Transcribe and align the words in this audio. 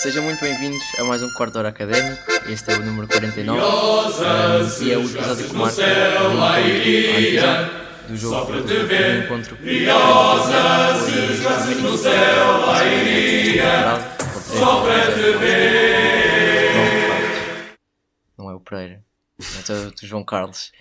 Sejam 0.00 0.24
muito 0.24 0.40
bem-vindos 0.40 0.82
a 0.98 1.04
mais 1.04 1.22
um 1.22 1.30
quarto 1.34 1.58
hora 1.58 1.68
académico. 1.68 2.22
Este 2.48 2.72
é 2.72 2.78
o 2.78 2.82
número 2.82 3.06
49 3.06 3.60
um, 3.60 3.64
e 4.82 4.92
é 4.92 4.96
o 4.96 5.04
episódio 5.04 5.46
que 5.46 5.54
marca 5.54 5.84
a 5.84 6.22
do 8.08 8.16
jogo 8.16 8.50
do, 8.50 8.62
do 8.62 8.94
encontro. 9.24 9.56
Viosas 9.56 11.06
no 11.82 11.98
céu, 11.98 12.60
lá 12.66 12.82
iria, 12.86 14.00
só 14.58 14.80
para 14.80 15.12
te 15.12 15.36
ver. 15.36 16.70
Não 18.38 18.50
é 18.50 18.54
o 18.54 18.60
Pereira, 18.60 19.04
é 19.38 19.44
o 19.86 20.06
João 20.06 20.24
Carlos, 20.24 20.72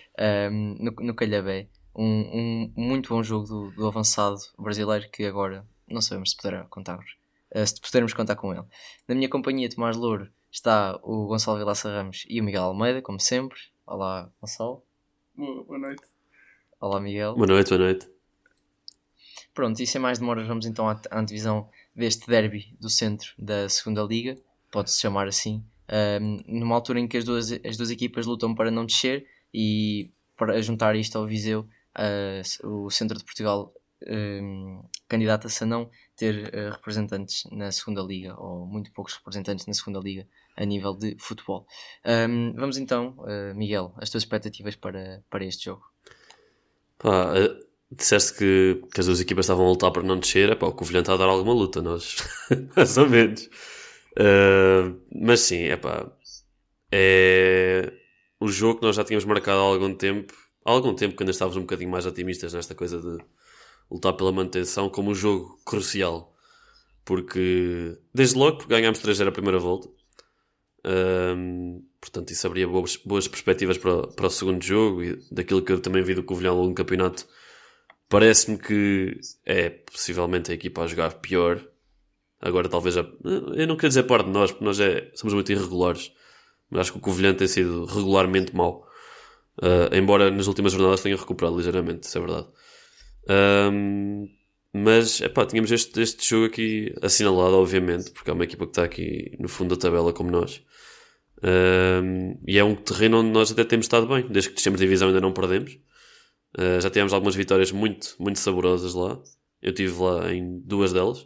um, 0.49 0.77
no, 0.79 0.91
no 0.91 1.13
Calhabé. 1.13 1.67
Um, 1.93 2.71
um 2.73 2.73
muito 2.77 3.09
bom 3.09 3.21
jogo 3.21 3.45
do, 3.45 3.71
do 3.71 3.85
avançado 3.85 4.37
brasileiro 4.57 5.09
que 5.11 5.25
agora 5.25 5.65
não 5.89 5.99
sabemos 5.99 6.31
se 6.31 6.37
poderá 6.37 6.63
contar-vos 6.69 7.18
se 7.53 7.81
podermos 7.81 8.13
contar 8.13 8.35
com 8.35 8.53
ele. 8.53 8.63
Na 9.07 9.15
minha 9.15 9.29
companhia, 9.29 9.69
Tomás 9.69 9.97
Louro, 9.97 10.29
está 10.51 10.99
o 11.03 11.27
Gonçalo 11.27 11.57
Vilaça 11.57 11.89
Ramos 11.89 12.25
e 12.27 12.39
o 12.39 12.43
Miguel 12.43 12.63
Almeida, 12.63 13.01
como 13.01 13.19
sempre. 13.19 13.57
Olá, 13.85 14.29
Gonçalo. 14.41 14.83
Boa, 15.35 15.63
boa 15.63 15.79
noite. 15.79 16.03
Olá, 16.79 16.99
Miguel. 16.99 17.35
Boa 17.35 17.47
noite, 17.47 17.69
boa 17.69 17.79
noite. 17.79 18.09
Pronto, 19.53 19.81
e 19.81 19.87
sem 19.87 19.99
mais 19.99 20.19
demoras, 20.19 20.47
vamos 20.47 20.65
então 20.65 20.87
à, 20.87 20.99
à 21.11 21.21
divisão 21.21 21.69
deste 21.95 22.27
derby 22.27 22.75
do 22.79 22.89
centro 22.89 23.33
da 23.37 23.67
segunda 23.67 24.01
Liga, 24.03 24.35
pode-se 24.71 24.99
chamar 24.99 25.27
assim, 25.27 25.63
um, 26.21 26.37
numa 26.47 26.75
altura 26.75 26.99
em 26.99 27.07
que 27.07 27.17
as 27.17 27.25
duas, 27.25 27.51
as 27.51 27.75
duas 27.75 27.91
equipas 27.91 28.25
lutam 28.25 28.55
para 28.55 28.71
não 28.71 28.85
descer 28.85 29.27
e 29.53 30.11
para 30.37 30.61
juntar 30.61 30.95
isto 30.95 31.17
ao 31.17 31.27
Viseu, 31.27 31.67
uh, 31.97 32.85
o 32.85 32.89
centro 32.89 33.17
de 33.17 33.25
Portugal 33.25 33.73
candidata-se 35.07 35.63
a 35.63 35.67
não 35.67 35.89
ter 36.15 36.53
uh, 36.53 36.71
representantes 36.71 37.43
na 37.51 37.71
segunda 37.71 38.01
liga 38.01 38.35
ou 38.39 38.65
muito 38.65 38.91
poucos 38.91 39.15
representantes 39.15 39.65
na 39.65 39.73
segunda 39.73 39.99
liga 39.99 40.27
a 40.55 40.65
nível 40.65 40.93
de 40.93 41.15
futebol. 41.19 41.65
Um, 42.05 42.53
vamos 42.53 42.77
então, 42.77 43.15
uh, 43.19 43.55
Miguel, 43.55 43.93
as 43.97 44.09
tuas 44.09 44.23
expectativas 44.23 44.75
para, 44.75 45.23
para 45.29 45.45
este 45.45 45.65
jogo? 45.65 45.83
Pá, 46.97 47.33
uh, 47.33 47.65
disseste 47.91 48.37
que, 48.37 48.81
que, 48.93 48.99
as 48.99 49.05
duas 49.05 49.19
equipas 49.19 49.45
estavam 49.45 49.65
a 49.65 49.69
lutar 49.69 49.91
para 49.91 50.03
não 50.03 50.19
descer, 50.19 50.57
pá, 50.57 50.67
o 50.67 50.73
Covilhã 50.73 50.99
está 50.99 51.13
a 51.13 51.17
dar 51.17 51.25
alguma 51.25 51.53
luta, 51.53 51.81
nós, 51.81 52.17
mais 52.75 52.97
ou 52.97 53.09
menos. 53.09 53.49
Uh, 54.11 54.99
mas 55.13 55.39
sim, 55.41 55.63
é 55.63 55.77
pá, 55.77 56.11
é 56.91 57.93
o 58.39 58.47
jogo 58.47 58.79
que 58.79 58.85
nós 58.85 58.95
já 58.95 59.03
tínhamos 59.03 59.25
marcado 59.25 59.59
há 59.59 59.63
algum 59.63 59.93
tempo, 59.93 60.33
há 60.65 60.71
algum 60.71 60.95
tempo 60.95 61.15
que 61.15 61.23
ainda 61.23 61.31
estávamos 61.31 61.57
um 61.57 61.61
bocadinho 61.61 61.89
mais 61.89 62.05
otimistas 62.05 62.53
nesta 62.53 62.73
coisa 62.73 62.99
de 62.99 63.23
lutar 63.91 64.13
pela 64.13 64.31
manutenção 64.31 64.89
como 64.89 65.11
um 65.11 65.15
jogo 65.15 65.59
crucial. 65.65 66.35
Porque, 67.03 67.97
desde 68.13 68.37
logo, 68.37 68.57
porque 68.57 68.73
ganhámos 68.73 68.99
3-0 68.99 69.27
a 69.27 69.31
primeira 69.31 69.57
volta. 69.57 69.89
Um, 70.85 71.83
portanto, 71.99 72.31
isso 72.31 72.45
abria 72.47 72.67
boas, 72.67 72.97
boas 72.97 73.27
perspectivas 73.27 73.77
para, 73.77 74.07
para 74.07 74.27
o 74.27 74.29
segundo 74.29 74.63
jogo 74.63 75.03
e 75.03 75.19
daquilo 75.31 75.63
que 75.63 75.71
eu 75.71 75.79
também 75.81 76.03
vi 76.03 76.13
do 76.13 76.23
Covilhã 76.23 76.51
ao 76.51 76.57
longo 76.57 76.69
do 76.69 76.75
campeonato. 76.75 77.27
Parece-me 78.07 78.57
que 78.57 79.19
é 79.45 79.69
possivelmente 79.69 80.51
a 80.51 80.53
equipa 80.53 80.83
a 80.83 80.87
jogar 80.87 81.15
pior. 81.15 81.63
Agora, 82.41 82.69
talvez, 82.69 82.97
a, 82.97 83.01
eu 83.55 83.67
não 83.67 83.75
quero 83.75 83.89
dizer 83.89 84.03
parte 84.03 84.27
de 84.27 84.31
nós, 84.31 84.51
porque 84.51 84.65
nós 84.65 84.79
é, 84.79 85.11
somos 85.13 85.33
muito 85.33 85.51
irregulares. 85.51 86.11
Mas 86.69 86.81
acho 86.81 86.91
que 86.93 86.97
o 86.99 87.01
Covilhã 87.01 87.33
tem 87.33 87.47
sido 87.47 87.85
regularmente 87.85 88.55
mau. 88.55 88.87
Uh, 89.57 89.93
embora 89.93 90.31
nas 90.31 90.47
últimas 90.47 90.71
jornadas 90.71 91.01
tenha 91.01 91.17
recuperado 91.17 91.57
ligeiramente, 91.57 92.07
isso 92.07 92.17
é 92.17 92.21
verdade. 92.21 92.47
Um, 93.29 94.27
mas, 94.73 95.21
epá, 95.21 95.45
tínhamos 95.45 95.71
este, 95.71 96.01
este 96.01 96.29
jogo 96.29 96.45
aqui 96.45 96.93
assinalado, 97.01 97.55
obviamente, 97.55 98.11
porque 98.11 98.29
é 98.29 98.33
uma 98.33 98.43
equipa 98.43 98.65
que 98.65 98.71
está 98.71 98.83
aqui 98.83 99.35
no 99.39 99.47
fundo 99.47 99.75
da 99.75 99.81
tabela 99.81 100.13
como 100.13 100.31
nós. 100.31 100.63
Um, 101.41 102.39
e 102.45 102.57
é 102.57 102.63
um 102.63 102.75
terreno 102.75 103.19
onde 103.19 103.29
nós 103.29 103.51
até 103.51 103.63
temos 103.63 103.85
estado 103.85 104.07
bem. 104.07 104.27
Desde 104.27 104.49
que 104.49 104.55
descemos 104.55 104.79
de 104.79 104.85
divisão 104.85 105.07
ainda 105.07 105.21
não 105.21 105.33
perdemos. 105.33 105.73
Uh, 106.57 106.81
já 106.81 106.89
tivemos 106.89 107.13
algumas 107.13 107.35
vitórias 107.35 107.71
muito, 107.71 108.15
muito 108.19 108.39
saborosas 108.39 108.93
lá. 108.93 109.19
Eu 109.61 109.71
estive 109.71 110.01
lá 110.01 110.33
em 110.33 110.59
duas 110.61 110.93
delas. 110.93 111.21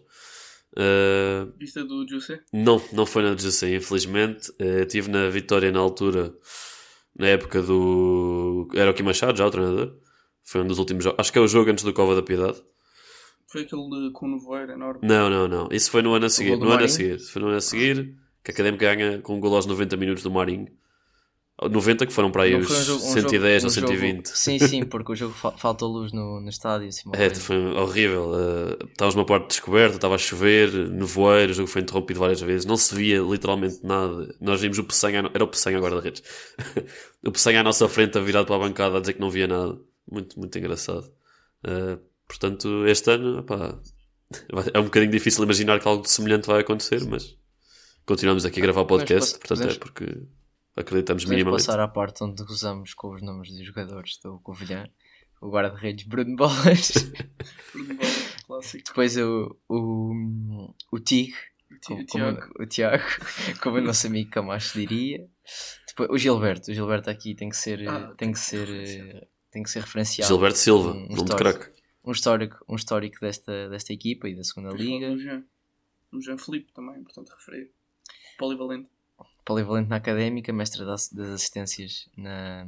Uh, 0.75 1.53
Vista 1.59 1.83
do 1.83 2.07
José? 2.07 2.41
Não, 2.51 2.81
não 2.91 3.05
foi 3.05 3.23
na 3.23 3.33
do 3.33 3.41
José, 3.41 3.75
infelizmente. 3.75 4.49
Uh, 4.51 4.81
estive 4.81 5.09
na 5.09 5.29
vitória 5.29 5.71
na 5.71 5.79
altura, 5.79 6.33
na 7.17 7.27
época 7.27 7.61
do. 7.61 8.67
Era 8.73 8.91
o 8.91 8.93
Kim 8.93 9.03
Machado, 9.03 9.37
já 9.37 9.45
o 9.45 9.51
treinador. 9.51 9.97
Foi 10.43 10.61
um 10.61 10.67
dos 10.67 10.79
últimos 10.79 11.03
jogos. 11.03 11.19
Acho 11.19 11.31
que 11.31 11.39
é 11.39 11.41
o 11.41 11.47
jogo 11.47 11.71
antes 11.71 11.83
do 11.83 11.93
Cova 11.93 12.15
da 12.15 12.21
Piedade. 12.21 12.61
Foi 13.47 13.61
aquele 13.61 14.11
com 14.11 14.25
o 14.25 14.29
Nevoeiro 14.29 14.71
enorme. 14.71 14.99
Não, 15.07 15.29
não, 15.29 15.47
não. 15.47 15.69
Isso 15.71 15.91
foi 15.91 16.01
no 16.01 16.13
ano 16.13 16.25
a 16.25 16.29
seguir. 16.29 16.57
No 16.57 16.71
ano 16.71 16.83
a 16.83 16.87
seguir. 16.87 17.19
Foi 17.19 17.41
no 17.41 17.47
ano 17.49 17.57
a 17.57 17.61
seguir 17.61 18.15
que 18.43 18.51
a 18.51 18.53
Académica 18.53 18.95
ganha 18.95 19.19
com 19.19 19.35
um 19.35 19.39
gol 19.39 19.55
aos 19.55 19.65
90 19.65 19.95
minutos 19.95 20.23
do 20.23 20.31
Marinho. 20.31 20.67
90 21.61 22.07
que 22.07 22.11
foram 22.11 22.31
para 22.31 22.43
aí 22.43 22.55
os 22.55 22.69
um 22.69 22.83
jogo, 22.83 23.05
um 23.05 23.13
110 23.13 23.61
jogo, 23.61 23.65
ou 23.65 23.69
120. 23.69 24.25
Jogo, 24.25 24.37
sim, 24.37 24.59
sim, 24.59 24.83
porque 24.83 25.11
o 25.11 25.15
jogo 25.15 25.33
fa 25.33 25.51
falta 25.51 25.85
luz 25.85 26.11
no, 26.11 26.41
no 26.41 26.49
estádio. 26.49 26.87
Assim, 26.87 27.09
é, 27.13 27.29
foi 27.29 27.55
horrível. 27.75 28.31
Uh, 28.31 28.87
estávamos 28.87 29.15
numa 29.15 29.25
porta 29.25 29.47
descoberta, 29.47 29.95
estava 29.95 30.15
a 30.15 30.17
chover, 30.17 30.73
nevoeiro, 30.89 31.51
o 31.51 31.55
jogo 31.55 31.69
foi 31.69 31.83
interrompido 31.83 32.19
várias 32.19 32.41
vezes, 32.41 32.65
não 32.65 32.75
se 32.75 32.93
via 32.95 33.21
literalmente 33.21 33.79
nada. 33.83 34.35
Nós 34.41 34.61
vimos 34.61 34.79
o 34.79 34.83
Pessanha, 34.83 35.29
era 35.31 35.43
o 35.43 35.47
Pessanha 35.47 35.77
agora 35.77 35.95
da 35.95 36.01
redes, 36.01 36.23
o 37.23 37.31
Pessanha 37.31 37.61
à 37.61 37.63
nossa 37.63 37.87
frente, 37.87 38.19
virado 38.19 38.47
para 38.47 38.55
a 38.55 38.59
bancada, 38.59 38.97
a 38.97 38.99
dizer 38.99 39.13
que 39.13 39.21
não 39.21 39.29
via 39.29 39.47
nada. 39.47 39.77
Muito, 40.09 40.39
muito 40.39 40.57
engraçado. 40.57 41.11
Uh, 41.63 41.99
portanto, 42.27 42.85
este 42.87 43.11
ano, 43.11 43.39
opá, 43.39 43.79
é 44.73 44.79
um 44.79 44.85
bocadinho 44.85 45.11
difícil 45.11 45.43
imaginar 45.43 45.79
que 45.79 45.87
algo 45.87 46.07
semelhante 46.07 46.47
vai 46.47 46.61
acontecer, 46.61 47.03
mas 47.05 47.37
continuamos 48.05 48.45
aqui 48.45 48.59
a 48.59 48.63
gravar 48.63 48.81
o 48.81 48.85
podcast, 48.85 49.39
portanto 49.39 49.63
é 49.63 49.67
podemos, 49.67 49.75
é 49.75 49.79
porque 49.79 50.27
acreditamos 50.75 51.25
minimamente. 51.25 51.65
passar 51.65 51.79
à 51.79 51.87
parte 51.87 52.23
onde 52.23 52.43
gozamos 52.43 52.93
com 52.93 53.13
os 53.13 53.21
nomes 53.21 53.49
dos 53.49 53.65
jogadores 53.65 54.17
do 54.17 54.39
Covilhã. 54.39 54.89
O 55.41 55.49
guarda-redes 55.49 56.07
Bruno 56.07 56.37
Bolas. 56.37 56.91
Bruno 57.73 57.95
Bolas, 57.95 58.33
clássico. 58.53 58.83
Depois 58.85 59.17
o, 59.17 59.57
o, 59.67 60.73
o 60.91 60.99
Tig, 60.99 61.33
como, 61.85 62.05
como, 62.07 62.39
o 62.59 62.65
Tiago, 62.65 63.03
como 63.61 63.77
o 63.77 63.81
nosso 63.81 64.07
amigo 64.07 64.29
Camacho 64.29 64.79
diria. 64.79 65.27
Depois, 65.87 66.09
o 66.09 66.17
Gilberto, 66.17 66.71
o 66.71 66.73
Gilberto 66.73 67.09
aqui 67.09 67.35
tem 67.35 67.49
que 67.49 67.57
ser, 67.57 67.87
ah, 67.87 68.13
tem 68.17 68.31
que 68.31 68.39
ser 68.39 69.27
tem 69.53 69.63
que 69.63 69.69
ser 69.69 69.81
referenciado. 69.81 70.27
Gilberto 70.27 70.57
Silva, 70.57 70.91
um, 70.91 71.05
um 71.11 71.15
nome 71.15 71.35
craque. 71.37 71.71
Um 72.03 72.11
histórico, 72.11 72.65
um 72.67 72.75
histórico 72.75 73.19
desta, 73.21 73.69
desta 73.69 73.93
equipa 73.93 74.27
e 74.27 74.35
da 74.35 74.43
segunda 74.43 74.75
liga. 74.75 75.11
O 75.11 75.17
Jean, 75.17 75.43
o 76.11 76.21
Jean 76.21 76.37
Felipe 76.37 76.73
também, 76.73 77.01
portanto, 77.03 77.29
referir. 77.29 77.71
Polivalente. 78.37 78.89
Polivalente 79.45 79.89
na 79.89 79.97
académica, 79.97 80.51
mestre 80.51 80.83
das, 80.85 81.09
das 81.09 81.29
assistências 81.29 82.09
na, 82.17 82.65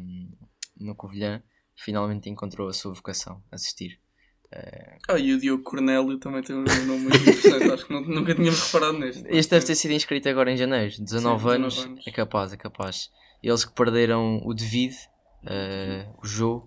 no 0.79 0.96
Covilhã, 0.96 1.41
finalmente 1.75 2.29
encontrou 2.29 2.69
a 2.69 2.73
sua 2.73 2.94
vocação, 2.94 3.44
assistir. 3.52 4.00
Uh... 4.46 4.97
Ah, 5.09 5.19
e 5.19 5.34
o 5.34 5.40
Diogo 5.40 5.63
Cornélio 5.63 6.17
também 6.19 6.44
tem 6.44 6.56
um 6.56 6.63
nome 6.63 7.00
muito 7.00 7.17
interessante, 7.17 7.72
acho 7.72 7.88
que 7.88 7.94
nunca 7.94 8.35
tínhamos 8.35 8.72
reparado 8.72 9.00
neste. 9.00 9.28
Este 9.28 9.50
deve 9.50 9.66
ter 9.66 9.75
sido 9.75 9.91
inscrito 9.91 10.29
agora 10.29 10.52
em 10.52 10.56
janeiro, 10.56 10.91
19, 10.91 11.07
Sim, 11.07 11.13
19 11.13 11.50
anos, 11.50 11.85
anos, 11.85 12.07
é 12.07 12.12
capaz, 12.12 12.53
é 12.53 12.57
capaz. 12.57 13.12
Eles 13.41 13.66
que 13.66 13.73
perderam 13.73 14.41
o 14.46 14.53
David, 14.53 14.96
uh, 15.44 16.19
o 16.22 16.25
Joe, 16.25 16.62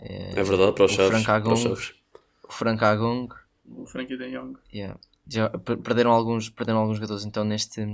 é, 0.00 0.42
verdade, 0.42 0.72
para 0.72 0.84
os 0.84 0.92
Chaves. 0.92 1.22
Frank 1.22 1.30
Agong, 1.30 1.76
o 2.48 2.52
Frank 2.52 2.84
Agong. 2.84 3.28
O 3.76 3.86
Frankie 3.86 4.16
de 4.16 4.30
Jong. 4.30 4.58
Yeah. 4.72 4.98
Já 5.28 5.48
perderam 5.48 6.10
alguns, 6.10 6.50
perderam 6.50 6.80
alguns 6.80 6.96
jogadores 6.96 7.24
então 7.24 7.44
neste, 7.44 7.86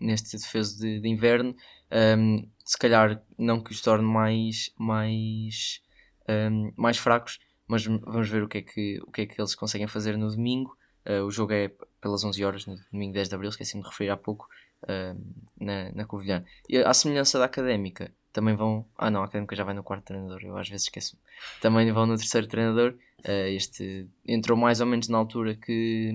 neste 0.00 0.36
defeso 0.36 0.80
de, 0.80 1.00
de 1.00 1.08
inverno. 1.08 1.54
Um, 1.92 2.48
se 2.64 2.76
calhar 2.76 3.22
não 3.38 3.62
que 3.62 3.70
os 3.70 3.80
torne 3.80 4.04
mais, 4.04 4.72
mais, 4.76 5.80
um, 6.28 6.72
mais 6.76 6.98
fracos, 6.98 7.38
mas 7.68 7.84
vamos 7.84 8.28
ver 8.28 8.42
o 8.42 8.48
que, 8.48 8.58
é 8.58 8.62
que, 8.62 9.00
o 9.06 9.12
que 9.12 9.20
é 9.22 9.26
que 9.26 9.40
eles 9.40 9.54
conseguem 9.54 9.86
fazer 9.86 10.16
no 10.16 10.28
domingo. 10.28 10.76
Uh, 11.08 11.24
o 11.24 11.30
jogo 11.30 11.52
é 11.52 11.70
pelas 12.00 12.24
11 12.24 12.44
horas, 12.44 12.66
no 12.66 12.74
domingo 12.92 13.14
10 13.14 13.28
de 13.28 13.34
abril, 13.34 13.50
esqueci-me 13.50 13.82
de 13.82 13.88
referir 13.88 14.10
há 14.10 14.16
pouco, 14.16 14.48
uh, 14.84 15.20
na, 15.60 15.92
na 15.92 16.04
Covilhã. 16.04 16.44
E 16.68 16.78
à 16.78 16.92
semelhança 16.92 17.38
da 17.38 17.44
académica, 17.44 18.12
também 18.32 18.54
vão. 18.54 18.86
Ah, 18.96 19.10
não, 19.10 19.22
a 19.22 19.24
Académica 19.24 19.56
já 19.56 19.64
vai 19.64 19.74
no 19.74 19.82
quarto 19.82 20.04
treinador, 20.04 20.40
eu 20.42 20.56
às 20.56 20.68
vezes 20.68 20.86
esqueço. 20.86 21.18
Também 21.60 21.90
vão 21.92 22.06
no 22.06 22.16
terceiro 22.16 22.46
treinador. 22.46 22.94
Uh, 23.20 23.48
este 23.54 24.08
entrou 24.26 24.56
mais 24.56 24.80
ou 24.80 24.86
menos 24.86 25.08
na 25.08 25.18
altura 25.18 25.54
que, 25.54 26.10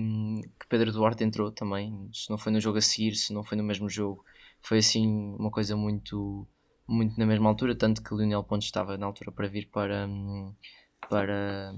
que 0.58 0.66
Pedro 0.68 0.92
Duarte 0.92 1.24
entrou 1.24 1.50
também. 1.50 2.08
Se 2.12 2.30
não 2.30 2.38
foi 2.38 2.52
no 2.52 2.60
jogo 2.60 2.78
a 2.78 2.80
seguir, 2.80 3.14
se 3.14 3.32
não 3.32 3.44
foi 3.44 3.56
no 3.56 3.64
mesmo 3.64 3.88
jogo, 3.88 4.24
foi 4.60 4.78
assim 4.78 5.06
uma 5.38 5.50
coisa 5.50 5.76
muito, 5.76 6.46
muito 6.86 7.18
na 7.18 7.26
mesma 7.26 7.48
altura. 7.48 7.76
Tanto 7.76 8.02
que 8.02 8.14
Lionel 8.14 8.42
Pontes 8.42 8.66
estava 8.66 8.96
na 8.96 9.06
altura 9.06 9.30
para 9.30 9.46
vir 9.46 9.68
para, 9.70 10.08
para, 11.08 11.74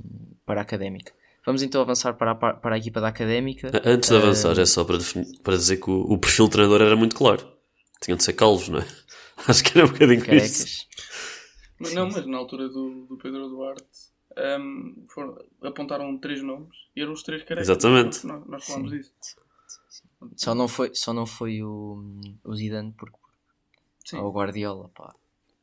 para 0.46 0.60
a 0.60 0.62
Académica. 0.62 1.12
Vamos 1.44 1.62
então 1.62 1.80
avançar 1.80 2.14
para 2.14 2.32
a, 2.32 2.34
para 2.34 2.74
a 2.74 2.78
equipa 2.78 3.00
da 3.00 3.08
Académica. 3.08 3.70
Antes 3.84 4.10
de 4.10 4.16
avançar, 4.16 4.56
uh, 4.56 4.60
é 4.60 4.66
só 4.66 4.84
para, 4.84 4.98
para 5.42 5.56
dizer 5.56 5.78
que 5.78 5.90
o, 5.90 6.00
o 6.12 6.18
perfil 6.18 6.46
do 6.46 6.52
treinador 6.52 6.82
era 6.82 6.96
muito 6.96 7.16
claro. 7.16 7.46
Tinham 8.00 8.16
de 8.16 8.22
ser 8.22 8.34
calvos, 8.34 8.68
não 8.68 8.78
é? 8.78 8.86
Acho 9.46 9.62
que 9.64 9.78
era 9.78 9.86
um 9.86 9.92
bocadinho 9.92 10.24
Carecas. 10.24 10.60
isso. 10.60 10.86
Mas, 11.78 11.94
não, 11.94 12.06
mas 12.06 12.26
na 12.26 12.38
altura 12.38 12.68
do, 12.68 13.06
do 13.06 13.16
Pedro 13.16 13.48
Duarte 13.48 13.86
um, 14.60 15.06
apontaram 15.62 16.18
três 16.18 16.42
nomes 16.42 16.76
e 16.94 17.02
eram 17.02 17.12
os 17.12 17.22
três 17.22 17.42
carecas. 17.42 17.68
Exatamente. 17.68 18.26
Nós, 18.26 18.46
nós 18.46 18.64
falámos 18.64 18.90
disso. 18.90 19.12
Só 20.36 20.54
não 20.54 20.66
foi, 20.66 20.94
só 20.94 21.12
não 21.12 21.26
foi 21.26 21.62
o, 21.62 22.02
o 22.44 22.54
Zidane 22.54 22.92
porque 22.98 23.16
Sim. 24.04 24.18
ou 24.18 24.26
o 24.26 24.32
Guardiola, 24.32 24.90
pá. 24.94 25.14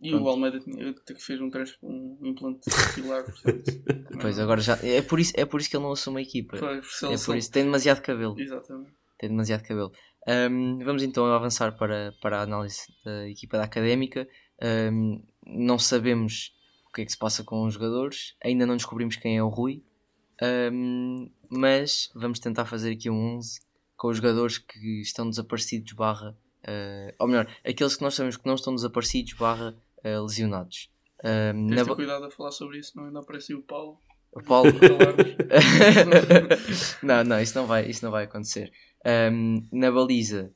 E 0.01 0.09
pronto. 0.09 0.25
o 0.25 0.29
Almeida 0.29 0.59
tinha, 0.59 0.93
que 0.93 1.15
fez 1.15 1.39
um, 1.41 1.49
trans, 1.49 1.77
um 1.81 2.17
implante 2.21 2.69
capilar. 2.69 3.23
portanto, 3.23 3.63
Pois 4.21 4.37
agora 4.39 4.61
já 4.61 4.77
é 4.83 5.01
por 5.01 5.19
isso, 5.19 5.33
é 5.35 5.45
por 5.45 5.59
isso 5.59 5.69
que 5.69 5.75
ele 5.75 5.83
não 5.83 5.91
assume 5.91 6.19
a 6.19 6.23
equipa. 6.23 6.57
Se 6.83 7.05
É 7.05 7.17
por 7.17 7.37
isso, 7.37 7.51
tem 7.51 7.63
demasiado 7.63 8.01
cabelo. 8.01 8.39
Exatamente. 8.39 8.91
Tem 9.17 9.29
demasiado 9.29 9.63
cabelo. 9.63 9.91
Ahm, 10.27 10.79
vamos 10.83 11.03
então 11.03 11.25
avançar 11.25 11.77
para, 11.77 12.13
para 12.21 12.39
a 12.39 12.43
análise 12.43 12.81
da 13.03 13.27
equipa 13.29 13.57
da 13.57 13.63
académica. 13.63 14.27
Ahm, 14.61 15.21
não 15.45 15.77
sabemos 15.77 16.53
o 16.89 16.91
que 16.91 17.01
é 17.01 17.05
que 17.05 17.11
se 17.11 17.17
passa 17.17 17.43
com 17.43 17.65
os 17.65 17.73
jogadores, 17.73 18.35
ainda 18.43 18.65
não 18.65 18.77
descobrimos 18.77 19.15
quem 19.15 19.37
é 19.37 19.43
o 19.43 19.49
Rui, 19.49 19.83
Ahm, 20.41 21.29
mas 21.49 22.09
vamos 22.13 22.39
tentar 22.39 22.65
fazer 22.65 22.91
aqui 22.91 23.09
um 23.09 23.37
11 23.37 23.61
com 23.95 24.09
os 24.09 24.17
jogadores 24.17 24.57
que 24.57 25.01
estão 25.01 25.29
desaparecidos, 25.29 25.93
barra, 25.93 26.35
ah, 26.67 27.13
ou 27.19 27.27
melhor, 27.27 27.47
aqueles 27.65 27.95
que 27.95 28.01
nós 28.01 28.15
sabemos 28.15 28.37
que 28.37 28.45
não 28.45 28.55
estão 28.55 28.75
desaparecidos, 28.75 29.33
barra, 29.33 29.75
ah, 30.03 30.19
lesionados. 30.21 30.89
Ahm, 31.23 31.67
Tens 31.67 31.79
na 31.79 31.85
ter 31.85 31.95
cuidado 31.95 32.25
a 32.25 32.31
falar 32.31 32.51
sobre 32.51 32.79
isso, 32.79 32.91
não 32.95 33.05
ainda 33.05 33.19
apareceu 33.19 33.59
o 33.59 33.63
Paulo. 33.63 33.99
o 34.33 34.43
Paulo, 34.43 34.69
não, 37.01 37.23
não, 37.23 37.39
isso 37.39 37.57
não 37.57 37.65
vai, 37.65 37.89
isso 37.89 38.03
não 38.03 38.11
vai 38.11 38.25
acontecer. 38.25 38.71
Ahm, 39.05 39.61
na 39.71 39.91
baliza, 39.91 40.51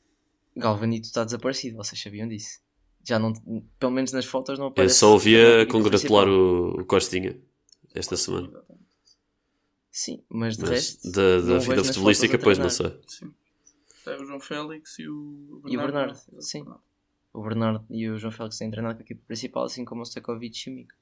Galvanito 0.56 1.08
está 1.08 1.24
desaparecido, 1.24 1.78
vocês 1.78 2.02
sabiam 2.02 2.28
disso? 2.28 2.60
Já 3.08 3.18
não, 3.20 3.32
pelo 3.80 3.92
menos 3.92 4.12
nas 4.12 4.26
fotos 4.26 4.58
não 4.58 4.66
Eu 4.66 4.72
aparece. 4.72 4.96
só 4.96 5.08
na 5.08 5.14
ouvia 5.14 5.66
congratular 5.68 6.28
o, 6.28 6.82
o 6.82 6.86
Costinha 6.86 7.38
esta 7.94 8.18
semana. 8.18 8.50
Sim, 9.92 10.24
mas 10.30 10.56
de 10.58 10.62
Mas 10.64 10.72
resto. 10.72 11.12
da, 11.12 11.40
da 11.42 11.58
vida 11.60 11.84
futebolística, 11.84 12.38
pois 12.38 12.58
não 12.58 12.70
sei. 12.70 12.98
Sim. 13.08 13.32
Está 13.98 14.16
o 14.18 14.26
João 14.26 14.40
Félix 14.40 14.98
e 15.00 15.08
o 15.08 15.62
Bernardo. 15.64 15.72
E 15.74 15.78
o 15.78 15.82
Bernardo, 15.82 16.12
é? 16.12 16.16
Exato, 16.16 16.42
sim. 16.42 16.66
O 17.34 17.44
Bernardo 17.44 17.86
e 17.90 18.10
o 18.10 18.18
João 18.18 18.32
Félix 18.32 18.58
têm 18.58 18.72
treinado 18.72 18.96
com 18.96 19.02
a 19.02 19.06
equipa 19.06 19.22
principal, 19.28 19.64
assim 19.66 19.86
como 19.86 20.02
o 20.02 20.06
Stakovic 20.06 20.68
e 20.68 20.72
o 20.72 20.76
Mico. 20.76 20.94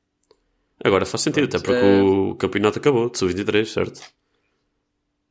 Agora 0.84 1.06
faz 1.06 1.22
sentido, 1.22 1.46
até 1.46 1.58
porque 1.60 1.72
eh, 1.74 2.02
o 2.02 2.36
campeonato 2.36 2.78
acabou, 2.80 3.10
de 3.10 3.18
sub-23, 3.18 3.66
certo? 3.66 4.02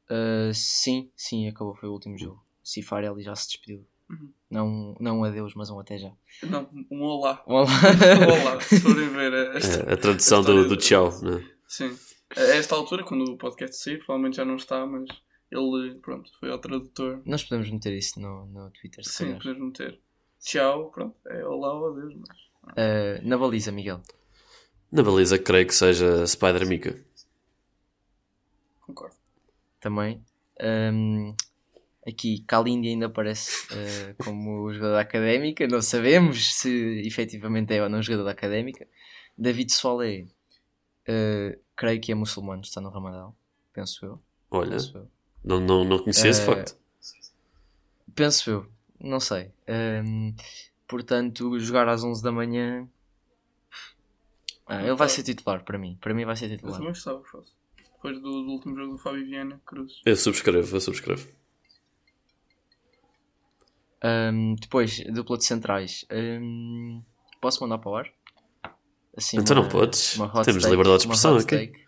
Ah, 0.08 0.50
sim, 0.54 1.10
sim, 1.16 1.48
acabou, 1.48 1.74
foi 1.74 1.88
o 1.88 1.92
último 1.92 2.16
jogo. 2.18 2.42
Cifarelli 2.62 3.22
já 3.22 3.34
se 3.34 3.48
despediu. 3.48 3.86
Uhum. 4.08 4.32
Não, 4.50 4.96
não 5.00 5.18
um 5.20 5.24
adeus, 5.24 5.54
mas 5.54 5.68
um 5.70 5.78
até 5.80 5.98
já. 5.98 6.12
Não, 6.44 6.68
um 6.90 7.02
olá. 7.02 7.42
Olá. 7.46 7.64
Um 7.66 8.42
olá, 8.42 8.60
se 8.60 8.80
forem 8.80 9.08
ver 9.08 9.32
esta. 9.56 9.90
É, 9.90 9.92
a 9.94 9.96
tradução 9.96 10.42
do, 10.42 10.62
do 10.62 10.68
do- 10.70 10.76
tchau, 10.76 11.10
né? 11.22 11.44
Sim. 11.66 11.96
A 12.36 12.40
esta 12.40 12.74
altura, 12.76 13.04
quando 13.04 13.24
o 13.32 13.36
podcast 13.36 13.76
sair, 13.82 13.98
provavelmente 13.98 14.36
já 14.36 14.44
não 14.44 14.56
está, 14.56 14.84
mas 14.86 15.08
ele, 15.50 15.94
pronto, 16.00 16.30
foi 16.38 16.50
ao 16.50 16.58
tradutor. 16.58 17.20
Nós 17.24 17.42
podemos 17.44 17.68
meter 17.70 17.96
isso 17.96 18.20
no, 18.20 18.46
no 18.46 18.70
Twitter, 18.70 19.04
se 19.04 19.10
Sim, 19.12 19.38
podemos 19.38 19.58
meter. 19.66 20.00
Tchau, 20.40 20.90
pronto, 20.90 21.16
é 21.26 21.44
olá 21.44 21.72
ou 21.72 21.88
adeus, 21.92 22.14
mas 22.14 22.36
Ah, 22.76 23.20
na 23.22 23.36
baliza, 23.38 23.72
Miguel. 23.72 24.00
Na 24.92 25.02
baliza, 25.02 25.36
creio 25.38 25.66
que 25.66 25.74
seja 25.74 26.24
Spider 26.26 26.66
Mika. 26.66 26.96
concordo. 28.80 29.16
Também. 29.80 30.22
Ahm, 30.60 31.34
aqui, 32.06 32.40
Kalindi 32.46 32.88
ainda 32.88 33.06
aparece 33.06 33.66
ah, 33.72 34.14
como 34.24 34.72
jogador 34.72 34.94
da 34.94 35.00
académica. 35.00 35.66
Não 35.66 35.82
sabemos 35.82 36.54
se 36.54 37.02
efetivamente 37.06 37.72
é 37.74 37.82
ou 37.82 37.88
não 37.88 38.02
jogador 38.02 38.24
da 38.24 38.30
académica. 38.32 38.86
David 39.36 39.72
Solé, 39.72 40.26
ah, 41.08 41.56
creio 41.76 42.00
que 42.00 42.12
é 42.12 42.14
muçulmano, 42.14 42.62
está 42.62 42.80
no 42.80 42.88
Ramadão. 42.90 43.34
Penso 43.72 44.04
eu. 44.06 44.22
Olha, 44.50 44.70
Penso 44.70 44.96
eu. 44.98 45.10
não, 45.44 45.60
não, 45.60 45.84
não 45.84 45.98
conhecia 45.98 46.30
esse 46.30 46.40
Eh, 46.42 46.46
facto. 46.46 46.76
Penso 48.14 48.50
eu. 48.50 48.66
Não 48.98 49.20
sei. 49.20 49.52
Ahm, 49.68 50.34
portanto, 50.88 51.58
jogar 51.58 51.86
às 51.88 52.02
11 52.02 52.22
da 52.22 52.32
manhã. 52.32 52.88
Ah, 54.66 54.82
ele 54.82 54.94
vai 54.94 55.08
ser 55.08 55.22
titular 55.22 55.62
para 55.64 55.78
mim. 55.78 55.96
Para 56.00 56.14
mim 56.14 56.24
vai 56.24 56.34
ser 56.34 56.46
Eu 56.46 56.56
titular. 56.56 56.74
também 56.76 56.88
gostava 56.88 57.22
que 57.22 57.28
fosse. 57.28 57.52
Depois 58.06 58.22
do, 58.22 58.44
do 58.44 58.52
último 58.52 58.76
jogo 58.76 58.92
do 58.92 58.98
Fábio 58.98 59.26
Viana, 59.26 59.60
Cruz. 59.66 60.00
Eu 60.06 60.14
subscrevo, 60.14 60.76
eu 60.76 60.80
subscrevo. 60.80 61.28
Ahm, 64.00 64.54
depois, 64.60 65.00
dupla 65.12 65.36
de 65.36 65.44
centrais. 65.44 66.06
Ahm, 66.08 67.02
posso 67.40 67.60
mandar 67.62 67.78
para 67.78 67.90
o 67.90 67.96
ar? 67.96 68.12
Assim, 69.16 69.38
Então 69.38 69.56
não 69.56 69.68
podes. 69.68 70.16
uma 70.16 70.28
Temos 70.44 70.62
take, 70.62 70.70
liberdade 70.70 71.00
de 71.00 71.06
uma 71.08 71.14
expressão 71.14 71.36
aqui. 71.36 71.72
take. 71.72 71.84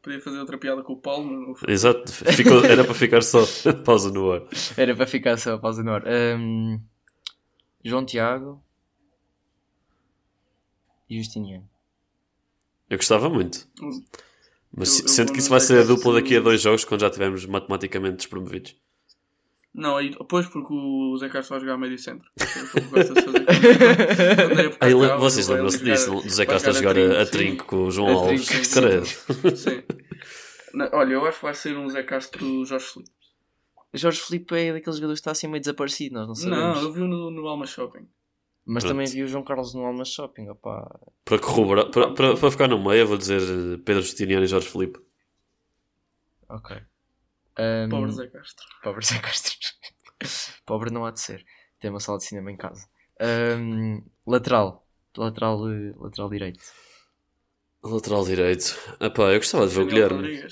Podia 0.00 0.20
fazer 0.22 0.38
outra 0.38 0.56
piada 0.56 0.82
com 0.82 0.94
o 0.94 1.00
Paulo, 1.00 1.26
mas 1.26 1.48
não 1.48 1.54
foi. 1.54 1.70
Exato, 1.70 2.10
ficou, 2.10 2.64
era 2.64 2.84
para 2.84 2.94
ficar 2.94 3.22
só 3.22 3.40
pausa 3.84 4.10
no 4.10 4.32
ar. 4.32 4.42
Era 4.78 4.96
para 4.96 5.06
ficar 5.06 5.36
só 5.36 5.58
pausa 5.58 5.82
no 5.82 5.92
ar. 5.92 6.04
Ahm, 6.08 6.80
João 7.84 8.06
Tiago 8.06 8.64
e 11.10 11.18
Justiniano. 11.18 11.73
Eu 12.94 12.98
gostava 12.98 13.28
muito. 13.28 13.66
Mas 14.76 14.98
Eu- 15.00 15.04
eu 15.04 15.08
sendo 15.08 15.26
vou 15.28 15.34
que 15.34 15.40
isso 15.40 15.50
vai 15.50 15.60
ser 15.60 15.80
a 15.80 15.84
dupla 15.84 16.14
daqui 16.14 16.36
a 16.36 16.40
dois 16.40 16.60
jogos 16.60 16.84
quando 16.84 17.00
já 17.02 17.10
tivermos 17.10 17.44
matematicamente 17.46 18.16
despromovidos. 18.16 18.74
Não, 19.74 19.96
aí, 19.96 20.10
depois 20.10 20.46
porque 20.46 20.72
o 20.72 21.16
Zé 21.18 21.28
Castro 21.28 21.56
vai 21.56 21.60
jogar 21.66 21.76
meio 21.76 21.98
centro. 21.98 22.28
É 22.38 22.44
é 24.62 24.76
Aí, 24.80 24.92
acaba, 24.94 25.16
vocês 25.18 25.48
lembram-se 25.48 25.82
disso? 25.82 26.12
Do 26.20 26.30
Zé 26.30 26.46
Castro 26.46 26.70
a 26.70 26.74
jogar 26.74 26.96
a, 26.96 27.22
a 27.22 27.26
sim. 27.26 27.32
trinco 27.32 27.64
com 27.64 27.86
o 27.86 27.90
João 27.90 28.08
A 28.08 28.12
Alves. 28.12 28.46
trinco, 28.46 29.06
sim. 29.06 29.56
Sim. 29.56 29.82
Não, 30.72 30.88
Olha, 30.92 31.14
eu 31.14 31.26
acho 31.26 31.38
que 31.38 31.44
vai 31.44 31.54
ser 31.54 31.76
um 31.76 31.88
Zé 31.88 32.04
Castro 32.04 32.64
Jorge 32.64 32.86
Felipe. 32.86 33.10
Jorge 33.94 34.20
Filipe 34.20 34.54
é 34.54 34.72
daqueles 34.72 34.96
jogadores 34.96 35.18
que 35.20 35.22
está 35.22 35.32
assim 35.32 35.48
meio 35.48 35.60
desaparecido, 35.60 36.14
nós 36.14 36.28
não 36.28 36.34
sabemos. 36.36 36.76
Não, 36.76 36.82
eu 36.82 36.92
vi 36.92 37.00
no, 37.00 37.30
no 37.32 37.48
Alma 37.48 37.66
Shopping. 37.66 38.06
Mas 38.66 38.82
Pronto. 38.82 38.92
também 38.94 39.06
vi 39.06 39.22
o 39.22 39.28
João 39.28 39.44
Carlos 39.44 39.74
no 39.74 39.84
Alma 39.84 40.04
Shopping. 40.04 40.48
Opá. 40.48 40.88
Para 41.24 41.38
corroborar, 41.38 41.90
para, 41.90 42.12
para, 42.14 42.36
para 42.36 42.50
ficar 42.50 42.66
no 42.68 42.82
meio, 42.82 43.00
eu 43.02 43.06
vou 43.06 43.18
dizer 43.18 43.40
eh, 43.42 43.76
Pedro 43.84 44.02
Justiniano 44.02 44.44
e 44.44 44.48
Jorge 44.48 44.68
Felipe. 44.68 44.98
Ok. 46.48 46.76
Ahm, 47.58 47.88
Pobre 47.90 48.10
Zé 48.12 48.26
Castro. 48.28 48.66
Pobre 48.82 49.04
Zé 49.04 49.18
Castro. 49.18 49.52
Pobre 50.64 50.90
não 50.90 51.04
há 51.04 51.10
de 51.10 51.20
ser. 51.20 51.44
Tem 51.78 51.90
uma 51.90 52.00
sala 52.00 52.18
de 52.18 52.24
cinema 52.24 52.50
em 52.50 52.56
casa. 52.56 52.88
Ahm, 53.20 54.02
lateral. 54.26 54.86
Lateral, 55.16 55.70
eh, 55.70 55.92
lateral 55.96 56.30
direito. 56.30 56.60
Lateral 57.82 58.24
direito. 58.24 58.78
Epá, 58.98 59.24
eu 59.24 59.38
gostava 59.38 59.66
de 59.68 59.74
ver 59.74 59.82
o 59.82 59.86
Guilherme. 59.86 60.42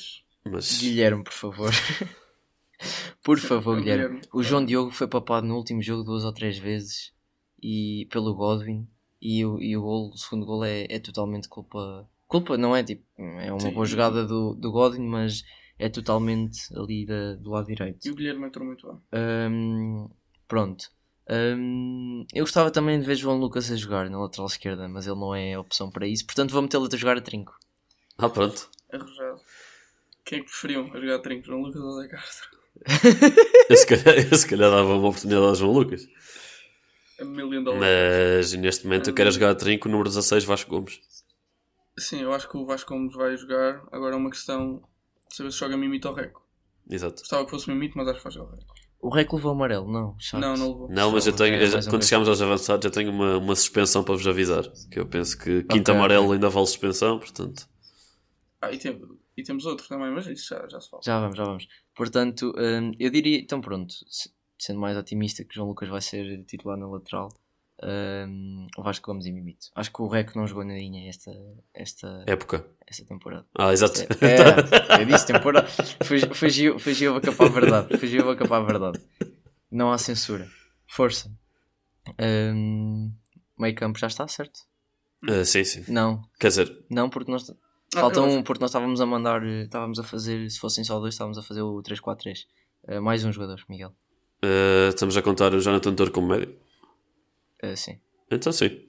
Mas 0.44 0.79
Guilherme, 0.81 1.25
por 1.25 1.32
favor. 1.32 1.70
por 3.25 3.38
favor, 3.38 3.79
É. 3.79 3.81
Guilherme. 3.81 4.20
O 4.35 4.43
João 4.43 4.65
Diogo 4.65 4.91
foi 4.91 5.08
papado 5.08 5.46
no 5.46 5.56
último 5.56 5.81
jogo 5.81 6.05
duas 6.05 6.25
ou 6.25 6.32
três 6.34 6.58
vezes 6.58 7.13
e 7.62 8.06
pelo 8.10 8.34
Godwin. 8.34 8.86
E 9.20 9.44
o, 9.44 9.60
e 9.60 9.76
o, 9.76 9.82
gol, 9.82 10.10
o 10.10 10.16
segundo 10.16 10.44
gol 10.44 10.64
é, 10.64 10.86
é 10.90 10.98
totalmente 10.98 11.48
culpa. 11.48 12.08
Culpa 12.26 12.58
não 12.58 12.74
é 12.74 12.82
tipo. 12.82 13.04
É 13.16 13.52
uma 13.52 13.60
Sim. 13.60 13.72
boa 13.72 13.86
jogada 13.86 14.26
do, 14.26 14.54
do 14.54 14.72
Godwin, 14.72 15.06
mas 15.06 15.44
é 15.78 15.88
totalmente 15.88 16.58
ali 16.76 17.06
da, 17.06 17.34
do 17.34 17.50
lado 17.50 17.66
direito. 17.66 18.04
E 18.04 18.10
o 18.10 18.14
Guilherme 18.14 18.46
entrou 18.46 18.66
muito 18.66 18.86
bem. 18.86 18.98
Hum, 19.14 20.08
pronto. 20.48 20.90
Hum, 21.31 22.26
eu 22.34 22.44
gostava 22.44 22.70
também 22.70 22.98
de 22.98 23.06
ver 23.06 23.14
João 23.14 23.38
Lucas 23.38 23.70
a 23.70 23.76
jogar 23.76 24.10
na 24.10 24.19
lateral 24.19 24.46
esquerda, 24.46 24.88
mas 24.88 25.06
ele 25.06 25.20
não 25.20 25.34
é 25.34 25.54
a 25.54 25.60
opção 25.60 25.90
para 25.90 26.06
isso. 26.06 26.26
Portanto, 26.26 26.50
vou 26.50 26.62
metê-lo 26.62 26.88
a 26.92 26.96
jogar 26.96 27.16
a 27.16 27.20
trinco. 27.20 27.56
Ah, 28.19 28.28
pronto. 28.28 28.69
Arrojado. 28.92 29.40
Quem 30.24 30.38
é 30.38 30.42
que 30.42 30.48
preferiam 30.48 30.90
a 30.92 31.00
jogar 31.00 31.19
trinco? 31.20 31.46
João 31.46 31.60
Lucas 31.62 31.81
ou 31.81 32.00
Zé 32.00 32.08
Castro? 32.08 32.48
Eu 33.69 33.76
se 33.76 33.86
calhar, 33.86 34.19
eu 34.19 34.36
se 34.36 34.46
calhar 34.46 34.70
dava 34.70 34.94
uma 34.94 35.08
oportunidade 35.08 35.46
ao 35.46 35.54
João 35.54 35.72
Lucas. 35.72 36.08
A 37.22 37.24
million 37.24 37.62
dólares. 37.62 38.50
Mas 38.52 38.52
neste 38.55 38.84
momento 38.84 39.10
eu 39.10 39.14
quero 39.14 39.31
jogar 39.31 39.50
a 39.50 39.55
trinco 39.55 39.88
número 39.88 40.08
16 40.08 40.44
Vasco 40.44 40.70
Gomes. 40.70 41.00
Sim, 41.98 42.22
eu 42.22 42.32
acho 42.32 42.48
que 42.48 42.56
o 42.56 42.67
Vasco 42.67 42.93
Gomes 42.93 43.14
vai 43.14 43.36
jogar. 43.36 43.82
Agora 43.93 44.14
é 44.14 44.19
uma 44.19 44.31
questão 44.31 44.82
de 45.31 45.36
saber 45.36 45.52
se 45.52 45.58
joga 45.58 45.76
Mimito 45.76 46.08
ou 46.08 46.14
Reco. 46.14 46.43
Exato. 46.91 47.20
Gostava 47.20 47.44
que 47.44 47.50
fosse 47.50 47.70
Mimito, 47.70 47.96
mas 47.96 48.08
acho 48.08 48.19
que 48.19 48.24
vai 48.24 48.32
jogar 48.32 48.48
o 48.48 48.56
Reco. 48.56 48.74
O 49.00 49.08
Rec 49.08 49.32
levou 49.32 49.50
amarelo, 49.52 49.91
não. 49.93 50.17
chato. 50.19 50.41
Não, 50.41 50.56
não 50.56 50.69
levou. 50.72 50.88
Não, 50.88 51.10
mas 51.10 51.26
eu 51.26 51.32
tenho, 51.32 51.56
eu 51.56 51.70
quando 51.91 52.05
chegarmos 52.05 52.29
aos 52.29 52.41
avançados, 52.41 52.84
já 52.84 52.91
tenho 52.91 53.10
uma, 53.10 53.36
uma 53.36 53.56
suspensão 53.56 54.05
para 54.05 54.14
vos 54.14 54.26
avisar. 54.29 54.62
Que 54.91 55.00
eu 55.00 55.06
penso 55.06 55.36
que 55.36 55.64
quinto 55.64 55.91
Ok, 55.91 55.94
amarelo 55.98 56.24
ok. 56.26 56.34
ainda 56.34 56.48
vale 56.48 56.67
suspensão, 56.67 57.19
portanto. 57.19 57.69
Ah, 58.60 58.70
e, 58.70 58.79
tem- 58.79 59.00
e 59.36 59.43
temos 59.43 59.67
outros 59.67 59.88
também, 59.88 60.08
mas 60.12 60.26
isso 60.29 60.48
já, 60.55 60.69
já 60.69 60.81
se 60.81 60.88
fala. 60.88 61.02
Já 61.05 61.19
vamos, 61.20 61.36
já 61.36 61.43
vamos. 61.44 61.67
Portanto, 61.96 62.52
hum, 62.56 62.93
eu 62.98 63.10
diria, 63.10 63.41
então 63.41 63.60
pronto, 63.60 63.93
se- 64.08 64.31
sendo 64.62 64.78
mais 64.78 64.96
otimista 64.96 65.44
que 65.44 65.54
João 65.54 65.69
Lucas 65.69 65.88
vai 65.88 66.00
ser 66.00 66.44
titular 66.44 66.78
na 66.78 66.86
lateral, 66.86 67.28
o 68.78 68.82
Vasco 68.82 69.06
Gomes 69.06 69.26
e 69.26 69.32
Mimito. 69.32 69.66
Acho 69.74 69.92
que 69.92 70.00
o 70.00 70.06
Rec 70.06 70.36
não 70.36 70.46
jogou 70.46 70.64
nadinha 70.64 71.08
esta, 71.08 71.32
esta, 71.74 72.24
Época. 72.28 72.64
esta 72.86 73.04
temporada. 73.04 73.44
Ah, 73.58 73.72
exato. 73.72 74.02
É, 74.24 75.02
eu 75.02 75.06
disse 75.06 75.26
temporada. 75.26 75.66
Fugiu, 76.04 76.78
fugiu, 76.78 77.10
a 77.10 77.14
boca 77.14 77.32
para 77.32 77.46
a 77.46 77.48
verdade. 77.48 77.98
Fugiu 77.98 78.22
a 78.22 78.24
boca 78.26 78.46
para 78.46 78.56
a 78.56 78.64
verdade. 78.64 79.00
Não 79.69 79.90
há 79.90 79.98
censura. 79.98 80.48
Força. 80.86 81.28
Hum, 82.20 83.12
meio 83.58 83.74
campo 83.74 83.98
já 83.98 84.06
está, 84.06 84.28
certo? 84.28 84.60
Ah, 85.28 85.44
sim, 85.44 85.64
sim. 85.64 85.84
Não, 85.88 86.22
Quer 86.38 86.48
dizer, 86.48 86.84
não 86.88 87.10
porque 87.10 87.32
nós. 87.32 87.50
Ah, 87.50 88.00
Falta 88.00 88.20
um, 88.22 88.44
porque 88.44 88.60
nós 88.60 88.70
estávamos 88.70 89.00
a 89.00 89.06
mandar, 89.06 89.44
eh, 89.44 89.64
estávamos 89.64 89.98
a 89.98 90.02
fazer, 90.02 90.48
se 90.50 90.58
fossem 90.58 90.82
só 90.84 90.98
dois, 90.98 91.14
estávamos 91.14 91.36
a 91.36 91.42
fazer 91.42 91.62
o 91.62 91.82
3-4-3. 91.82 92.46
Uh, 92.84 93.02
mais 93.02 93.24
um 93.24 93.32
jogador, 93.32 93.62
Miguel. 93.69 93.94
Uh, 94.44 94.89
estamos 94.89 95.17
a 95.17 95.22
contar 95.22 95.55
o 95.55 95.61
Jonathan 95.61 95.94
Toro 95.94 96.11
como 96.11 96.29
médio? 96.29 96.56
Uh, 97.63 97.77
sim. 97.77 97.99
Então 98.31 98.53
sim. 98.53 98.89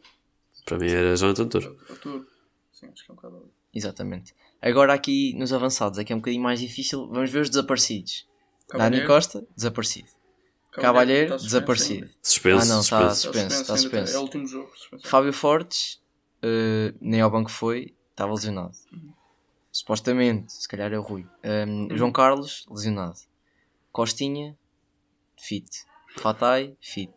Para 0.66 0.78
mim 0.80 0.90
era 0.90 1.16
Jonathan. 1.16 1.44
Arthur. 1.90 2.26
Sim, 2.72 2.88
acho 2.92 3.06
que 3.06 3.12
é 3.12 3.14
um 3.14 3.16
bocado. 3.16 3.52
Exatamente. 3.74 4.34
Agora 4.62 4.94
aqui 4.94 5.34
nos 5.38 5.52
avançados, 5.54 6.00
aqui 6.00 6.14
é 6.14 6.16
um 6.16 6.20
bocadinho 6.20 6.42
mais 6.42 6.60
difícil. 6.60 7.08
Vamos 7.10 7.30
ver 7.30 7.42
os 7.42 7.50
desaparecidos. 7.50 8.28
Dani. 8.72 9.06
Costa, 9.06 9.46
desaparecido. 9.56 10.08
Cavalheiro, 10.72 11.36
está 11.36 11.38
suspenso 11.38 11.54
desaparecido. 11.54 12.10
Suspenso, 12.22 12.64
Ah, 12.64 12.74
não, 12.74 12.82
está 12.82 13.10
suspenso. 13.14 13.16
suspenso. 13.16 13.62
Está 13.62 13.74
ainda, 13.74 13.82
suspenso. 13.82 14.16
É 14.16 14.18
o 14.18 14.22
último 14.22 14.48
jogo. 14.48 14.72
suspenso. 14.76 15.08
Fábio 15.08 15.34
Fortes, 15.34 16.02
uh, 16.44 16.98
nem 17.00 17.22
ao 17.22 17.30
banco 17.30 17.52
foi, 17.52 17.94
estava 18.10 18.32
lesionado. 18.34 18.74
Supostamente, 19.72 20.52
se 20.54 20.68
calhar 20.68 20.92
é 20.92 20.98
o 20.98 21.02
Rui. 21.02 21.28
Um, 21.44 21.96
João 21.96 22.12
Carlos, 22.12 22.66
lesionado. 22.72 23.20
Costinha, 23.92 24.58
fit. 25.44 25.70
Fatai, 26.18 26.76
fit. 26.80 27.12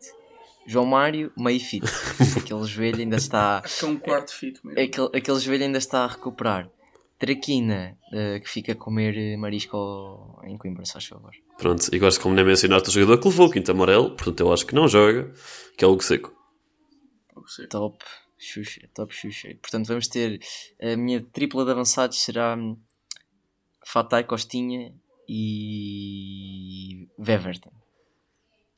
João 0.67 0.85
Mário, 0.85 1.31
meio 1.37 1.59
fit. 1.59 1.85
Aquele 2.37 2.65
joelho 2.65 2.99
ainda 2.99 3.15
está. 3.15 3.61
Acho 3.63 3.79
que 3.79 3.85
é 3.85 3.87
um 3.87 3.97
quarto 3.97 4.33
fit 4.33 4.59
mesmo. 4.65 4.81
Aquele, 4.81 5.17
aquele 5.17 5.39
joelho 5.39 5.63
ainda 5.63 5.77
está 5.77 6.03
a 6.03 6.07
recuperar. 6.07 6.69
Traquina, 7.17 7.97
uh, 8.13 8.39
que 8.39 8.47
fica 8.47 8.73
a 8.73 8.75
comer 8.75 9.17
eh, 9.17 9.37
marisco 9.37 10.39
em 10.43 10.55
Coimbra, 10.55 10.85
se 10.85 10.93
faz 10.93 11.05
favor. 11.05 11.31
Pronto, 11.57 11.89
e 11.91 11.97
gosto 11.97 12.21
como 12.21 12.35
nem 12.35 12.45
mencionaste 12.45 12.89
o 12.89 12.91
jogador 12.91 13.19
que 13.19 13.27
levou 13.27 13.47
o 13.47 13.49
quinto 13.49 13.71
amarelo, 13.71 14.15
portanto 14.15 14.41
eu 14.41 14.53
acho 14.53 14.67
que 14.67 14.75
não 14.75 14.87
joga, 14.87 15.33
que 15.75 15.83
é 15.83 15.87
o 15.87 15.93
Hugo 15.93 16.03
Seco. 16.03 16.31
Top 17.71 18.05
Xuxa, 18.37 18.87
top 18.93 19.13
Xuxa. 19.13 19.49
Portanto, 19.61 19.87
vamos 19.87 20.07
ter 20.07 20.39
a 20.79 20.95
minha 20.95 21.21
tripla 21.21 21.65
de 21.65 21.71
avançados 21.71 22.21
será 22.21 22.55
hum, 22.55 22.77
Fatai, 23.83 24.23
Costinha 24.23 24.93
e 25.27 27.07
Weverton. 27.17 27.71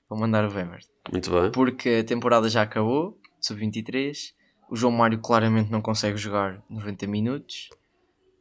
Vou 0.10 0.18
mandar 0.20 0.44
o 0.44 0.51
Weverton. 0.51 0.89
Muito 1.12 1.30
bem. 1.32 1.51
Porque 1.51 2.00
a 2.01 2.04
temporada 2.04 2.50
já 2.50 2.63
acabou, 2.63 3.18
sub-23. 3.39 4.34
O 4.70 4.75
João 4.75 4.92
Mário 4.92 5.20
claramente 5.20 5.72
não 5.72 5.82
consegue 5.82 6.18
jogar 6.18 6.63
90 6.70 7.06
minutos. 7.08 7.70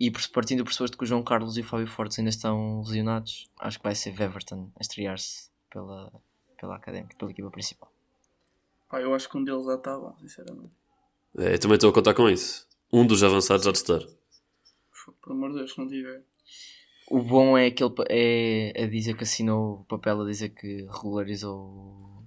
E 0.01 0.11
por- 0.11 0.27
partindo 0.31 0.59
do 0.59 0.65
pressuposto 0.65 0.97
que 0.97 1.05
o 1.05 1.07
João 1.07 1.23
Carlos 1.23 1.57
e 1.57 1.61
o 1.61 1.65
Fábio 1.65 1.87
Fortes 1.89 2.19
ainda 2.19 2.29
estão 2.31 2.81
lesionados, 2.81 3.51
acho 3.59 3.79
que 3.79 3.83
vai 3.85 3.95
ser 3.95 4.15
Weverton 4.19 4.71
a 4.77 4.81
estrear-se 4.81 5.51
pela, 5.71 6.13
pela 6.59 6.77
académica, 6.77 7.17
pela 7.19 7.31
equipa 7.31 7.51
principal. 7.51 7.93
Pá, 8.89 9.01
eu 9.01 9.13
acho 9.15 9.29
que 9.29 9.37
um 9.37 9.45
deles 9.45 9.67
já 9.67 9.75
está 9.75 9.99
bom, 9.99 10.17
sinceramente. 10.21 10.71
É, 11.37 11.55
eu 11.55 11.59
também 11.59 11.75
estou 11.75 11.91
a 11.91 11.93
contar 11.93 12.15
com 12.15 12.29
isso. 12.29 12.67
Um 12.93 13.07
dos 13.07 13.23
avançados 13.25 13.67
há 13.67 13.73
de 13.73 13.79
estar. 13.79 14.01
Por 15.21 15.33
amor 15.33 15.51
de 15.51 15.59
Deus, 15.59 15.73
se 15.73 15.79
não 15.79 15.89
tiver. 15.89 16.23
O 17.11 17.21
bom 17.23 17.57
é 17.57 17.67
aquele 17.67 17.91
pa- 17.91 18.05
é 18.11 18.73
a 18.85 18.87
dizer 18.87 19.17
que 19.17 19.25
assinou 19.25 19.81
o 19.81 19.85
papel 19.85 20.21
a 20.21 20.27
dizer 20.27 20.50
que 20.50 20.87
regularizou 20.91 22.23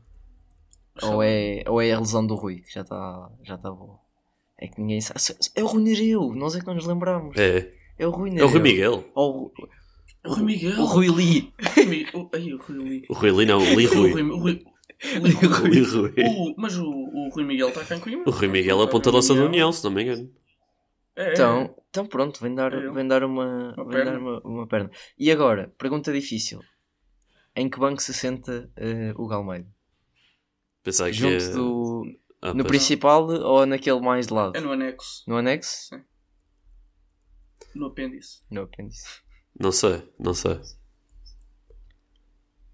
ou 1.04 1.24
é, 1.24 1.64
ou 1.68 1.82
é 1.82 1.92
a 1.94 2.00
lesão 2.00 2.26
do 2.26 2.36
Rui, 2.36 2.58
que 2.62 2.74
já 2.74 2.82
está 2.82 3.30
já 3.44 3.58
tá 3.58 3.72
boa. 3.72 4.00
É 4.60 4.68
que 4.68 4.80
ninguém 4.82 5.00
sabe. 5.02 5.20
É 5.56 5.64
o 5.64 5.68
Rui 5.68 5.82
Nereu, 5.84 6.34
nós 6.36 6.56
é 6.56 6.60
que 6.60 6.68
não 6.68 6.76
nos 6.76 6.86
lembramos. 6.86 7.36
É, 7.38 7.72
É 7.98 8.06
o 8.08 8.12
Rui 8.12 8.30
é 8.30 8.34
Nereu. 8.34 8.48
o 8.48 8.52
Rui 8.52 8.60
Miguel. 8.62 9.06
Ou 9.16 9.46
o, 9.46 9.52
O 10.30 10.34
Rui 10.34 10.44
Miguel. 10.46 10.80
o 10.80 10.86
Rui 10.86 11.10
Lee. 11.10 11.54
O 11.60 11.74
Rui 11.76 11.86
Mi- 11.86 12.08
o- 12.14 12.30
Ai, 12.34 12.54
o 12.54 12.58
Rui 12.58 12.78
Lee. 12.78 13.06
O 13.10 13.14
Rui 13.14 13.32
Lee 13.32 13.46
não, 13.48 13.58
o 13.60 13.76
Lee 13.76 13.88
O 13.90 13.94
Rui. 13.96 14.12
Rui- 14.12 14.66
o 15.44 15.48
Rui- 15.48 15.84
Rui. 16.12 16.54
Mas 16.58 16.78
o, 16.78 16.86
o 16.88 17.30
Rui 17.34 17.44
Miguel 17.44 17.70
está 17.70 17.84
cá 17.84 17.96
em 17.96 18.00
Coimbra. 18.00 18.30
O 18.30 18.32
Rui 18.32 18.48
Miguel 18.48 18.82
é 18.82 18.84
a 18.84 18.88
ponta 18.88 19.10
lança 19.10 19.34
da 19.34 19.44
União, 19.44 19.72
se 19.72 19.84
não 19.84 19.92
me 19.92 20.04
engano. 20.04 20.30
É, 21.22 21.30
é. 21.30 21.34
Então, 21.34 21.76
então 21.90 22.06
pronto, 22.06 22.42
vem 22.42 22.54
dar, 22.56 22.74
É 22.74 22.90
vem 22.92 23.08
dar, 23.08 23.24
uma, 23.24 23.74
Uma 23.76 23.86
vem 23.90 24.04
dar 24.06 24.12
perna. 24.12 24.20
uma, 24.20 24.40
uma 24.42 24.68
perna. 24.68 24.90
E 25.18 25.32
agora, 25.32 25.74
pergunta 25.78 26.12
difícil. 26.12 26.60
Em 27.56 27.70
que 27.70 27.80
banco 27.80 28.02
se 28.02 28.14
senta 28.14 28.72
eh, 28.78 29.14
o 29.18 29.28
Galmeida? 29.28 29.70
Pensava 30.84 31.10
que 31.10 31.16
Junto 31.18 31.44
ia- 31.44 31.50
do. 31.54 32.04
Ah, 32.42 32.54
no 32.54 32.64
pois. 32.64 32.68
principal 32.70 33.28
ou 33.30 33.66
naquele 33.66 34.00
mais 34.00 34.26
de 34.28 34.34
lado? 34.34 34.56
É 34.58 34.60
no 34.62 34.72
anexo. 34.72 35.24
No 35.28 35.38
anexo? 35.38 35.96
No 37.76 37.86
apêndice. 37.88 38.42
No 38.50 38.62
apêndice. 38.64 39.22
Não 39.60 39.72
sei, 39.72 40.02
não 40.20 40.34
sei. 40.34 40.60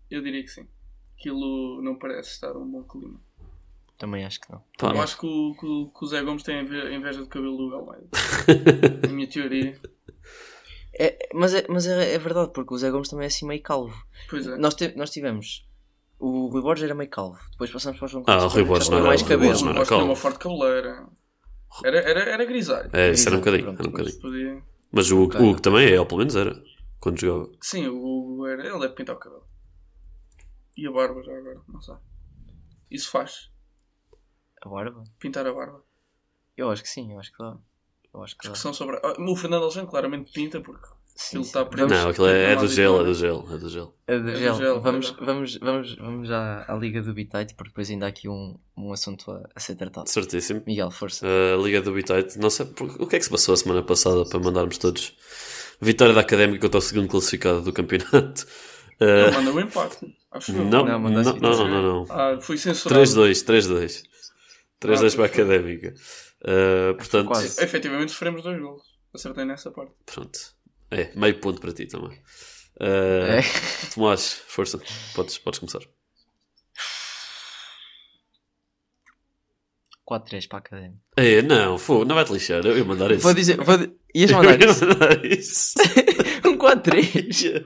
Eu 0.10 0.22
diria 0.22 0.42
que 0.44 0.50
sim. 0.50 0.68
Aquilo 1.20 1.82
não 1.82 1.98
parece 2.00 2.30
estar 2.30 2.56
um 2.56 2.70
bom 2.70 2.84
clima. 2.84 3.20
Também 3.98 4.26
acho 4.26 4.40
que 4.40 4.52
não. 4.52 4.64
Eu 4.82 5.02
acho 5.02 5.18
que 5.18 5.26
o, 5.26 5.54
que 5.56 5.98
que 6.00 6.06
o 6.06 6.08
Zé 6.08 6.22
Gomes 6.22 6.44
tem 6.44 6.62
inve- 6.62 6.94
inveja 6.96 7.20
do 7.22 7.28
cabelo 7.28 7.58
do. 7.58 7.92
A 9.04 9.08
minha 9.12 9.28
teoria. 9.28 9.80
É, 11.00 11.30
mas 11.34 11.54
é, 11.54 11.66
mas 11.70 11.86
é, 11.88 12.14
é 12.14 12.18
verdade, 12.20 12.52
porque 12.54 12.74
o 12.74 12.78
Zé 12.78 12.90
Gomes 12.92 13.10
também 13.10 13.26
é 13.26 13.28
assim 13.28 13.46
meio 13.48 13.62
calvo. 13.62 13.96
Pois 14.30 14.46
é. 14.48 14.58
Nós, 14.58 14.76
te- 14.76 14.96
nós 14.96 15.10
tivemos. 15.10 15.68
O 16.20 16.48
Rui 16.48 16.62
Borges 16.62 16.84
era 16.86 16.96
meio 16.96 17.10
calvo. 17.10 17.40
Depois 17.52 17.72
passamos 17.72 18.00
para 18.00 18.06
o 18.06 18.10
João 18.10 18.24
Ah, 18.28 18.44
o 18.46 18.48
Rui 18.48 18.64
Borges 18.64 18.90
não 18.90 18.98
tinha 18.98 19.00
era- 19.02 19.08
mais 19.08 19.22
cabelo. 19.22 19.42
Borges 19.44 19.62
não 19.64 19.72
era 19.72 19.86
calvo. 19.86 20.06
uma 20.06 20.16
forte 20.16 20.40
cabeleira. 20.40 21.08
Era, 21.84 21.98
era, 22.00 22.20
era 22.22 22.46
grisalho. 22.46 22.90
É, 22.94 23.12
isso 23.12 23.28
era 23.30 23.36
um 23.36 23.40
bocadinho, 23.40 23.64
Pronto, 23.76 23.80
era 23.82 23.90
um 23.90 23.92
Mas 23.92 24.16
bocadinho. 24.16 24.22
podia... 24.22 24.64
Mas 24.92 25.12
o 25.12 25.22
Hugo 25.22 25.62
também 25.62 25.92
é, 25.94 26.00
ou 26.00 26.06
pelo 26.08 26.20
menos 26.20 26.36
era, 26.36 26.60
quando 27.00 27.20
jogava. 27.20 27.52
Sim, 27.62 27.88
o 27.88 27.98
Hugo 27.98 28.48
era... 28.48 28.66
ele 28.68 28.80
deve 28.80 28.94
pintar 28.96 29.16
o 29.16 29.20
cabelo. 29.20 29.44
E 30.76 30.88
a 30.88 30.92
barba 30.92 31.22
já 31.24 31.38
agora, 31.38 31.60
não 31.68 31.82
sei. 31.82 31.96
Isso 32.90 33.12
faz. 33.12 33.52
A 34.62 34.70
barba? 34.70 35.04
Pintar 35.20 35.46
a 35.48 35.54
barba. 35.54 35.82
Eu 36.56 36.70
acho 36.72 36.82
que 36.84 36.90
sim, 36.90 37.14
eu 37.14 37.20
acho 37.20 37.32
que 37.32 37.38
dá. 37.38 37.56
Eu 38.14 38.24
acho 38.24 38.36
que 38.38 38.48
dá. 38.48 38.52
Discussão 38.54 38.74
sobre. 38.74 39.00
Ah, 39.04 39.14
O 39.20 39.36
Fernando 39.36 39.64
Alexandre 39.64 39.90
claramente 39.90 40.32
pinta 40.32 40.60
porque 40.62 40.88
Sim, 41.16 41.38
ele 41.38 41.46
está. 41.46 41.64
Vamos- 41.64 41.92
Não, 41.92 42.10
aquilo 42.10 42.28
é, 42.28 42.52
é 42.52 42.56
Não 42.56 42.62
do 42.62 42.68
gel, 42.68 43.02
é 43.02 43.04
do 43.04 43.14
gel, 43.14 43.48
é 43.52 43.58
do 43.58 43.70
gel. 43.70 43.86
Do 43.86 44.14
É 44.14 44.20
do 44.20 44.36
gel. 44.38 44.80
vamos, 44.82 45.10
é 45.20 45.24
vamos, 45.26 45.58
vamos, 45.58 45.96
vamos 45.96 46.28
já 46.28 46.64
à 46.68 46.76
Liga 46.76 47.02
do 47.02 47.14
Bitite, 47.14 47.56
porque 47.56 47.70
depois 47.70 47.90
ainda 47.90 48.06
há 48.06 48.10
aqui 48.10 48.30
um, 48.30 48.56
um 48.78 48.92
assunto 48.94 49.32
a, 49.32 49.42
a 49.56 49.60
ser 49.60 49.76
tratado. 49.76 50.08
Certíssimo. 50.10 50.62
Miguel, 50.68 50.92
força. 50.92 51.26
A 51.28 51.58
Liga 51.58 51.82
do 51.82 51.92
Bitite, 51.92 52.38
não 52.40 52.50
sei 52.52 52.66
por- 52.68 53.02
o 53.02 53.08
que 53.08 53.16
é 53.16 53.20
que 53.20 53.26
se 53.26 53.32
passou 53.32 53.54
a 53.54 53.58
semana 53.58 53.82
passada 53.84 54.26
para 54.26 54.40
mandarmos 54.40 54.78
todos 54.78 55.16
vitória 55.82 56.14
da 56.14 56.22
Académica 56.22 56.62
contra 56.62 56.78
o 56.80 56.82
segundo 56.82 57.08
classificado 57.08 57.62
do 57.62 57.74
campeonato. 57.74 58.46
Ele 59.00 59.30
Uh, 59.30 59.34
manda 59.34 59.52
o 59.52 59.60
empate. 59.60 60.18
Acho 60.32 60.52
eu. 60.52 60.58
não, 60.66 60.70
Não, 60.70 60.86
não, 60.86 61.00
mandaste 61.00 61.40
não, 61.40 61.50
não, 61.52 61.68
não, 61.68 61.82
não. 61.82 62.06
Ah, 62.10 62.40
foi 62.42 62.58
censurado. 62.58 63.00
3-2, 63.02 63.44
3-2. 63.46 64.04
3-2 64.82 65.14
Ah, 65.14 65.16
para 65.16 65.24
a. 65.24 65.28
Académica. 65.28 65.94
Uh, 66.44 66.96
portanto, 66.98 67.28
quase. 67.28 67.64
Efetivamente 67.64 68.12
sofremos 68.12 68.44
dois 68.44 68.60
gols. 68.60 68.84
Acertei 69.14 69.46
nessa 69.46 69.72
parte. 69.72 69.94
pronto. 70.06 70.40
É, 70.92 71.12
meio 71.16 71.40
ponto 71.40 71.60
para 71.60 71.74
ti 71.74 71.86
também. 71.88 72.18
Uh, 72.80 73.40
É. 73.40 73.42
Tomás, 73.94 74.34
força, 74.48 74.80
podes, 75.16 75.38
podes 75.40 75.60
começar. 75.60 75.82
4-3 80.10 80.48
para 80.48 80.58
a 80.58 80.60
Académica. 80.60 81.02
É, 81.18 81.42
não, 81.42 81.78
fô, 81.78 82.06
não 82.06 82.16
vai-te 82.16 82.32
lixar, 82.32 82.66
eu 82.66 82.78
ia 82.78 82.86
mandar 82.86 83.12
isso. 83.12 83.22
Vou 83.24 83.34
dizer. 83.34 83.58
Vou, 83.58 83.76
ias 84.16 84.32
Eu 84.32 84.38
mandar 84.38 84.60
ia 84.62 84.70
isso? 84.70 84.86
mandar 84.88 85.26
isso. 85.26 85.74
um 86.48 86.58
4-3. 86.58 87.66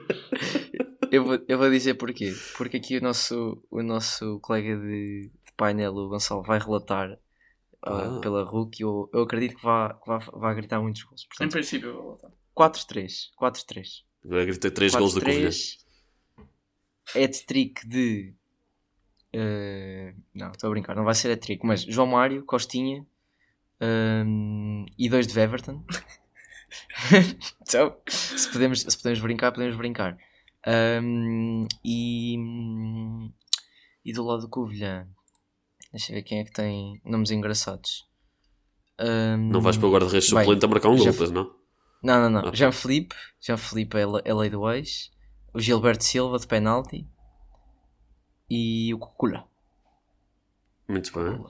Eu 1.12 1.24
vou, 1.26 1.38
eu 1.48 1.58
vou 1.58 1.70
dizer 1.70 1.94
porquê. 1.96 2.34
Porque 2.58 2.78
aqui 2.78 2.98
o 2.98 3.02
nosso, 3.02 3.62
o 3.70 3.84
nosso 3.84 4.40
colega 4.42 4.76
de 4.78 5.30
painel, 5.62 5.94
o 5.96 6.10
Gonçalo, 6.10 6.42
vai 6.44 6.60
relatar 6.60 7.08
ah, 7.84 8.18
Ah. 8.18 8.20
pela 8.22 8.44
RUC 8.44 8.82
eu, 8.82 9.10
eu 9.14 9.22
acredito 9.24 9.56
que 9.58 9.64
vá, 9.64 9.94
que 9.94 10.08
vá, 10.08 10.18
vá 10.18 10.54
gritar 10.54 10.82
muitos 10.82 11.04
gols. 11.04 11.24
Em 11.24 11.28
Portanto, 11.30 11.52
princípio, 11.54 11.90
eu 11.90 11.94
vou 11.96 12.04
voltar. 12.04 12.32
4-3. 12.56 13.12
4-3. 13.40 14.04
Agora 14.26 14.46
gritei 14.46 14.72
3 14.72 14.96
gols 14.96 15.14
da 15.16 15.22
Covilhã. 15.22 15.50
4-3. 15.50 15.78
Hat-trick 17.24 17.88
de. 17.88 18.34
eh, 19.34 20.14
não, 20.34 20.52
estou 20.52 20.68
a 20.68 20.72
brincar, 20.72 20.96
não 20.96 21.04
vai 21.04 21.16
ser 21.16 21.32
hat-trick, 21.32 21.66
mas 21.66 21.82
João 21.84 22.08
Mário, 22.08 22.44
Costinha 22.46 23.06
ehm, 23.80 24.86
e 24.98 25.10
dois 25.10 25.26
de 25.28 25.40
Everton. 25.40 25.84
então, 27.62 27.98
se 28.08 28.50
podemos, 28.52 28.82
se 28.82 28.98
podemos 28.98 29.20
brincar, 29.20 29.52
podemos 29.52 29.76
brincar. 29.76 30.18
Ehm, 30.66 31.66
e, 31.84 32.36
e 34.06 34.14
do 34.14 34.24
lado 34.24 34.42
do 34.44 34.50
Covilhã, 34.50 35.08
deixa 35.92 36.12
eu 36.12 36.16
ver 36.16 36.24
quem 36.24 36.40
é 36.40 36.44
que 36.44 36.52
tem 36.52 37.02
nomes 37.06 37.32
engraçados. 37.32 38.06
Ehm, 39.00 39.50
Não 39.52 39.62
vais 39.62 39.78
para 39.78 39.88
o 39.88 39.92
guarda-redes 39.92 40.30
Bem, 40.32 40.40
suplente 40.44 40.66
a 40.66 40.68
marcar 40.68 40.90
um 40.90 40.98
gol, 40.98 41.14
pois 41.14 41.32
não? 41.32 41.52
não, 42.04 42.22
não, 42.22 42.30
não. 42.42 42.50
Ah. 42.50 42.52
Jean 42.54 42.72
Felipe. 42.72 43.16
Jean 43.40 43.58
Felipe 43.58 43.98
é, 43.98 44.02
é 44.26 44.34
lei 44.34 44.50
do 44.50 44.70
ex. 44.72 45.10
O 45.54 45.60
Gilberto 45.60 46.04
Silva 46.04 46.38
de 46.40 46.48
penalti. 46.48 47.08
E 48.50 48.94
o 48.94 49.00
Cucula. 49.00 49.46
Muito 50.88 51.12
bem. 51.14 51.44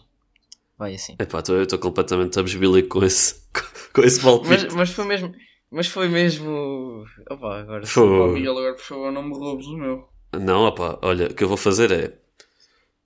Vai 0.77 0.95
assim. 0.95 1.15
Epá, 1.19 1.41
tô- 1.41 1.53
eu 1.55 1.63
estou 1.63 1.79
completamente 1.79 2.39
abesbílico 2.39 2.99
com 2.99 3.05
esse, 3.05 3.41
com 3.93 4.01
esse 4.01 4.23
Mas, 4.23 4.23
palpite. 4.23 4.75
mas 4.75 4.89
foi 4.91 5.05
mesmo. 5.05 5.33
Mas 5.71 5.87
foi 5.87 6.07
mesmo. 6.09 7.03
Opa, 7.29 7.59
agora. 7.59 7.83
Ó, 7.97 8.27
Miguel, 8.27 8.57
agora 8.57 8.73
por 8.75 8.83
favor, 8.83 9.11
não 9.11 9.23
me 9.23 9.33
roubes 9.33 9.65
o 9.67 9.77
meu. 9.77 10.09
Não, 10.33 10.65
opá, 10.65 10.99
olha, 11.01 11.27
o 11.27 11.33
que 11.33 11.43
eu 11.43 11.47
vou 11.47 11.57
fazer 11.57 11.91
é. 11.91 12.20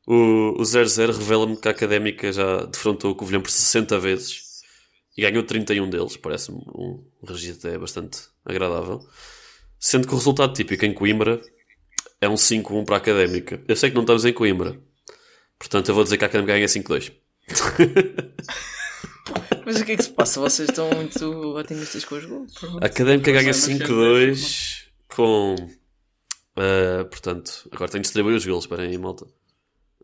O, 0.08 0.60
o 0.60 0.62
0-0 0.62 1.08
revela-me 1.18 1.58
que 1.58 1.68
a 1.68 1.72
académica 1.72 2.32
já 2.32 2.66
defrontou 2.66 3.12
o 3.12 3.16
Covilhã 3.16 3.42
por 3.42 3.50
60 3.50 4.00
vezes 4.00 4.44
e 5.18 5.22
ganhou 5.22 5.44
31 5.44 5.90
deles. 5.90 6.18
Parece-me 6.18 6.58
um 6.58 7.04
registro 7.28 7.70
até 7.70 7.78
bastante 7.78 8.20
agradável. 8.46 9.00
Sendo 9.80 10.08
que 10.08 10.14
o 10.14 10.18
resultado 10.18 10.54
típico 10.54 10.86
em 10.86 10.94
Coimbra 10.94 11.42
é 12.22 12.30
um 12.30 12.36
5-1 12.36 12.86
para 12.86 12.96
a 12.96 12.98
Académica. 12.98 13.62
Eu 13.68 13.76
sei 13.76 13.90
que 13.90 13.96
não 13.96 14.04
estamos 14.04 14.26
em 14.26 14.34
Coimbra. 14.34 14.80
Portanto, 15.58 15.90
eu 15.90 15.96
vou 15.96 16.04
dizer 16.04 16.18
que 16.18 16.26
a 16.26 16.28
Académica 16.28 16.54
ganha 16.54 16.68
5-2. 16.68 17.12
Mas 19.66 19.82
o 19.82 19.86
que 19.86 19.94
é 19.94 19.98
que 19.98 20.04
se 20.04 20.12
passa? 20.12 20.40
Vocês 20.40 20.70
estão 20.70 20.90
muito 20.92 21.26
otimistas 21.56 22.06
com 22.06 22.16
os 22.16 22.26
gols. 22.26 22.54
A 22.82 22.86
Académica 22.86 23.32
ganha 23.32 23.48
Mas 23.48 23.68
é, 23.68 23.74
mas 23.74 23.88
5-2 23.90 24.84
com. 25.08 25.56
eh, 26.58 27.04
portanto, 27.06 27.68
agora 27.72 27.90
tenho 27.90 28.02
de 28.04 28.08
distribuir 28.08 28.36
os 28.36 28.46
gols. 28.46 28.66
Esperem 28.66 28.90
aí, 28.90 28.98
malta. 28.98 29.26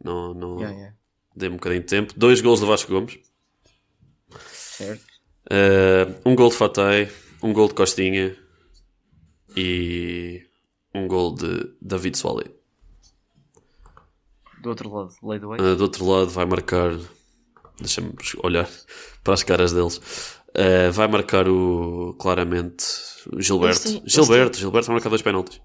Não, 0.03 0.33
não... 0.33 0.59
Yeah, 0.59 0.75
yeah. 0.75 0.95
Dei-me 1.35 1.55
um 1.55 1.57
bocadinho 1.57 1.81
de 1.81 1.87
tempo. 1.87 2.13
Dois 2.17 2.41
gols 2.41 2.59
do 2.59 2.67
Vasco 2.67 2.91
Gomes. 2.91 3.17
Certo. 4.51 5.05
Eh, 5.49 6.07
um 6.25 6.35
gol 6.35 6.49
de 6.49 6.55
Fatay. 6.55 7.09
Um 7.41 7.53
gol 7.53 7.67
de 7.67 7.73
Costinha. 7.73 8.35
E. 9.55 10.45
Um 10.93 11.07
gol 11.07 11.33
de 11.33 11.73
David 11.81 12.17
Soalé. 12.17 12.45
Do 14.61 14.69
outro 14.69 14.93
lado. 14.93 15.13
Uh, 15.21 15.75
do 15.75 15.81
outro 15.81 16.05
lado 16.05 16.29
vai 16.29 16.45
marcar. 16.45 16.91
Deixa-me 17.79 18.13
olhar 18.43 18.69
para 19.23 19.33
as 19.33 19.43
caras 19.43 19.71
deles. 19.71 19.97
Uh, 20.49 20.91
vai 20.91 21.07
marcar 21.07 21.47
o. 21.47 22.13
Claramente. 22.19 22.85
Gilberto. 23.37 24.01
Gilberto, 24.05 24.57
Gilberto 24.57 24.87
vai 24.87 24.95
marcar 24.95 25.09
dois 25.09 25.21
penaltis. 25.21 25.61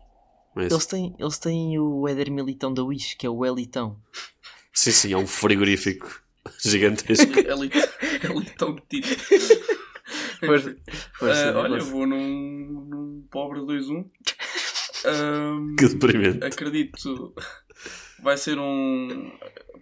Não 0.56 0.62
é? 0.62 0.66
Eles 0.66 0.86
têm, 0.86 1.14
eles 1.18 1.38
têm 1.38 1.78
o 1.78 2.08
Éder 2.08 2.30
Militão 2.32 2.72
da 2.72 2.82
Wish, 2.82 3.16
que 3.16 3.26
é 3.26 3.30
o 3.30 3.44
Elitão. 3.44 4.00
Sim, 4.72 4.90
sim, 4.90 5.12
é 5.12 5.16
um 5.16 5.26
frigorífico 5.26 6.22
gigantesco. 6.64 7.32
Ali 7.50 7.70
tão 8.58 8.72
metido. 8.74 9.06
Força, 10.44 10.76
força, 11.18 11.50
Ah, 11.54 11.58
olha, 11.60 11.68
força. 11.78 11.90
vou 11.90 12.06
num, 12.06 12.86
num 12.88 13.26
pobre 13.30 13.60
2-1. 13.60 14.04
Ahm, 15.04 15.76
que 15.78 15.88
deprimente. 15.88 16.44
acredito 16.44 17.34
vai 18.22 18.36
ser 18.36 18.58
um. 18.58 19.30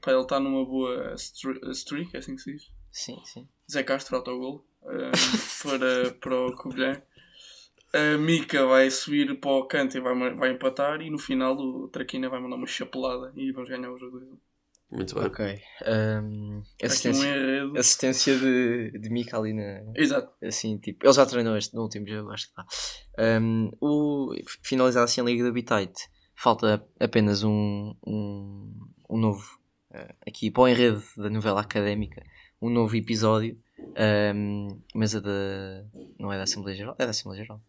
Para 0.01 0.13
ele 0.13 0.23
estar 0.23 0.41
numa 0.41 0.65
boa 0.65 1.15
stre- 1.17 1.61
streak, 1.73 2.15
é 2.15 2.19
assim 2.19 2.37
que 2.37 2.43
se 2.43 2.53
diz. 2.53 2.71
Sim, 2.93 3.21
sim. 3.25 3.49
Zé 3.71 3.83
Castro 3.83 4.17
autogol 4.17 4.65
ahm, 4.85 5.13
para, 5.63 6.11
para 6.21 6.47
o 6.47 6.55
Covilhã. 6.57 7.03
A 7.95 8.19
Mica 8.19 8.67
vai 8.67 8.91
subir 8.91 9.39
para 9.39 9.53
o 9.53 9.67
canto 9.69 9.97
e 9.97 10.01
vai, 10.01 10.35
vai 10.35 10.51
empatar. 10.51 11.01
E 11.01 11.11
no 11.11 11.19
final 11.19 11.57
o 11.57 11.89
Traquina 11.89 12.29
vai 12.29 12.41
mandar 12.41 12.57
uma 12.57 12.67
chapelada 12.67 13.33
e 13.37 13.53
vamos 13.53 13.69
ganhar 13.69 13.91
o 13.91 13.97
jogo 13.97 14.19
2-1. 14.19 14.39
Muito 14.91 15.15
bem. 15.15 15.25
Ok. 15.25 15.61
Um, 15.87 16.59
Aqui 16.61 16.85
um 16.85 16.87
assistência 16.87 17.73
assistência 17.77 18.39
de, 18.39 18.91
de 18.99 19.11
Mika 19.11 19.39
ali 19.39 19.53
na. 19.53 19.93
Exato. 19.95 20.33
Assim, 20.43 20.79
tipo, 20.79 21.07
ele 21.07 21.13
já 21.13 21.25
treinou 21.25 21.57
este 21.57 21.75
no 21.75 21.83
último 21.83 22.07
jogo, 22.07 22.31
acho 22.31 22.47
que 22.47 22.61
está. 22.61 23.41
Um, 23.41 23.71
o, 23.81 24.35
finalizar 24.63 25.05
assim 25.05 25.21
a 25.21 25.25
Liga 25.25 25.43
do 25.43 25.49
Habitat, 25.49 25.93
falta 26.37 26.85
apenas 27.01 27.43
um, 27.43 27.95
um, 28.07 28.73
um 29.11 29.19
novo, 29.19 29.45
eh, 29.93 30.15
aqui 30.27 30.51
para 30.51 30.63
o 30.63 30.69
enredo 30.69 31.03
da 31.17 31.31
novela 31.31 31.61
académica, 31.61 32.23
um 32.61 32.71
novo 32.71 32.95
episódio, 32.95 33.59
um, 34.35 34.81
mesa 34.95 35.21
da. 35.21 35.85
não 36.19 36.33
é 36.33 36.37
da 36.37 36.45
Assembleia 36.45 36.77
Geral? 36.77 36.95
É 36.99 37.05
da 37.05 37.11
Assembleia 37.11 37.43
Geral. 37.43 37.61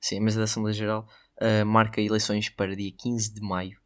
Sim, 0.00 0.18
a 0.18 0.20
mesa 0.20 0.38
da 0.38 0.44
Assembleia 0.44 0.74
Geral 0.74 1.08
eh, 1.40 1.64
marca 1.64 2.00
eleições 2.00 2.48
para 2.48 2.74
dia 2.74 2.92
15 2.96 3.34
de 3.34 3.40
maio. 3.40 3.78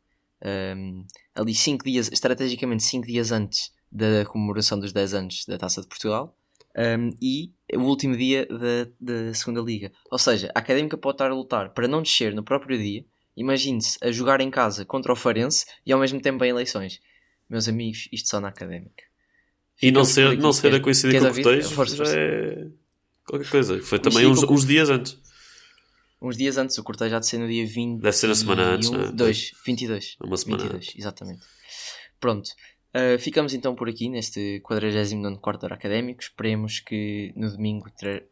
Um, 0.45 1.07
ali 1.35 1.55
5 1.55 1.85
dias, 1.85 2.11
estrategicamente 2.11 2.83
5 2.83 3.07
dias 3.07 3.31
antes 3.31 3.71
da 3.91 4.25
comemoração 4.25 4.81
dos 4.81 4.93
10 4.93 5.15
anos 5.15 5.45
da 5.47 5.59
Taça 5.59 5.83
de 5.83 5.87
Portugal. 5.87 6.37
Um, 6.77 7.11
e 7.21 7.53
o 7.75 7.81
último 7.81 8.17
dia 8.17 8.47
da, 8.47 8.91
da 8.99 9.35
segunda 9.35 9.61
liga. 9.61 9.93
Ou 10.11 10.19
seja, 10.19 10.51
a 10.55 10.59
Académica 10.59 10.97
pode 10.97 11.17
estar 11.17 11.31
a 11.31 11.35
lutar 11.35 11.71
para 11.75 11.87
não 11.87 12.03
descer 12.03 12.35
no 12.35 12.43
próprio 12.43 12.79
dia. 12.79 13.05
Imagine-se 13.37 13.99
a 14.03 14.11
jogar 14.11 14.41
em 14.41 14.51
casa 14.51 14.85
contra 14.85 15.13
o 15.13 15.17
Farense 15.17 15.67
e 15.85 15.93
ao 15.93 16.01
mesmo 16.01 16.21
tempo 16.21 16.43
em 16.45 16.49
eleições. 16.49 17.01
Meus 17.49 17.69
amigos, 17.69 18.09
isto 18.11 18.31
só 18.31 18.41
na 18.41 18.49
Académica. 18.49 19.05
E 19.83 19.91
não 19.91 20.05
Ficamos 20.05 20.09
ser, 20.09 20.39
não 20.39 20.53
ser 20.53 20.75
a 20.75 20.81
coincidir 20.81 21.21
com 21.21 21.29
o? 21.29 21.75
Cortejo 21.75 22.03
é 22.07 22.69
qualquer 23.27 23.51
coisa. 23.51 23.83
Foi 23.83 23.99
também 23.99 24.27
uns, 24.27 24.43
uns 24.43 24.65
dias 24.65 24.89
antes. 24.89 25.19
Uns 26.23 26.37
dias 26.37 26.57
antes, 26.57 26.79
o 26.79 26.85
cortejo 26.85 27.17
há 27.17 27.19
de 27.19 27.27
ser 27.27 27.39
no 27.39 27.49
dia 27.49 27.67
20. 27.67 28.01
Deve 28.01 28.17
ser 28.17 28.29
na 28.29 28.35
semana 28.37 28.63
antes, 28.63 28.91
não 28.91 29.01
é? 29.01 29.11
2, 29.11 29.53
22. 29.67 30.17
Uma 30.23 30.37
semana 30.37 30.63
22, 30.63 30.95
exatamente. 30.97 31.45
Pronto. 32.21 32.49
Uh, 32.95 33.19
ficamos 33.19 33.55
então 33.55 33.75
por 33.75 33.89
aqui 33.89 34.09
neste 34.09 34.61
49 34.61 35.39
quarto 35.41 35.65
hora 35.65 35.75
académico. 35.75 36.23
Esperemos 36.23 36.79
que 36.79 37.33
no 37.35 37.51
domingo 37.51 37.91
tra 37.91 38.23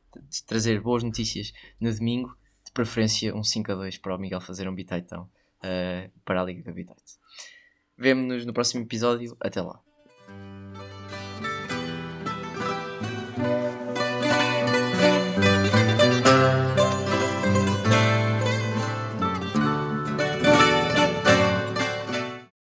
trazer 0.46 0.80
boas 0.80 1.02
notícias. 1.02 1.52
No 1.80 1.92
domingo, 1.92 2.36
de 2.64 2.70
preferência, 2.70 3.34
um 3.34 3.42
5 3.42 3.72
a 3.72 3.74
2 3.74 3.98
para 3.98 4.14
o 4.14 4.18
Miguel 4.18 4.40
fazer 4.40 4.68
um 4.68 4.74
bitaitão 4.74 5.22
uh, 5.58 6.10
para 6.24 6.40
a 6.40 6.44
Liga 6.44 6.62
do 6.62 6.72
Bitate. 6.72 7.18
Vemo-nos 7.98 8.46
no 8.46 8.52
próximo 8.52 8.82
episódio. 8.82 9.36
Até 9.40 9.60
lá. 9.60 9.80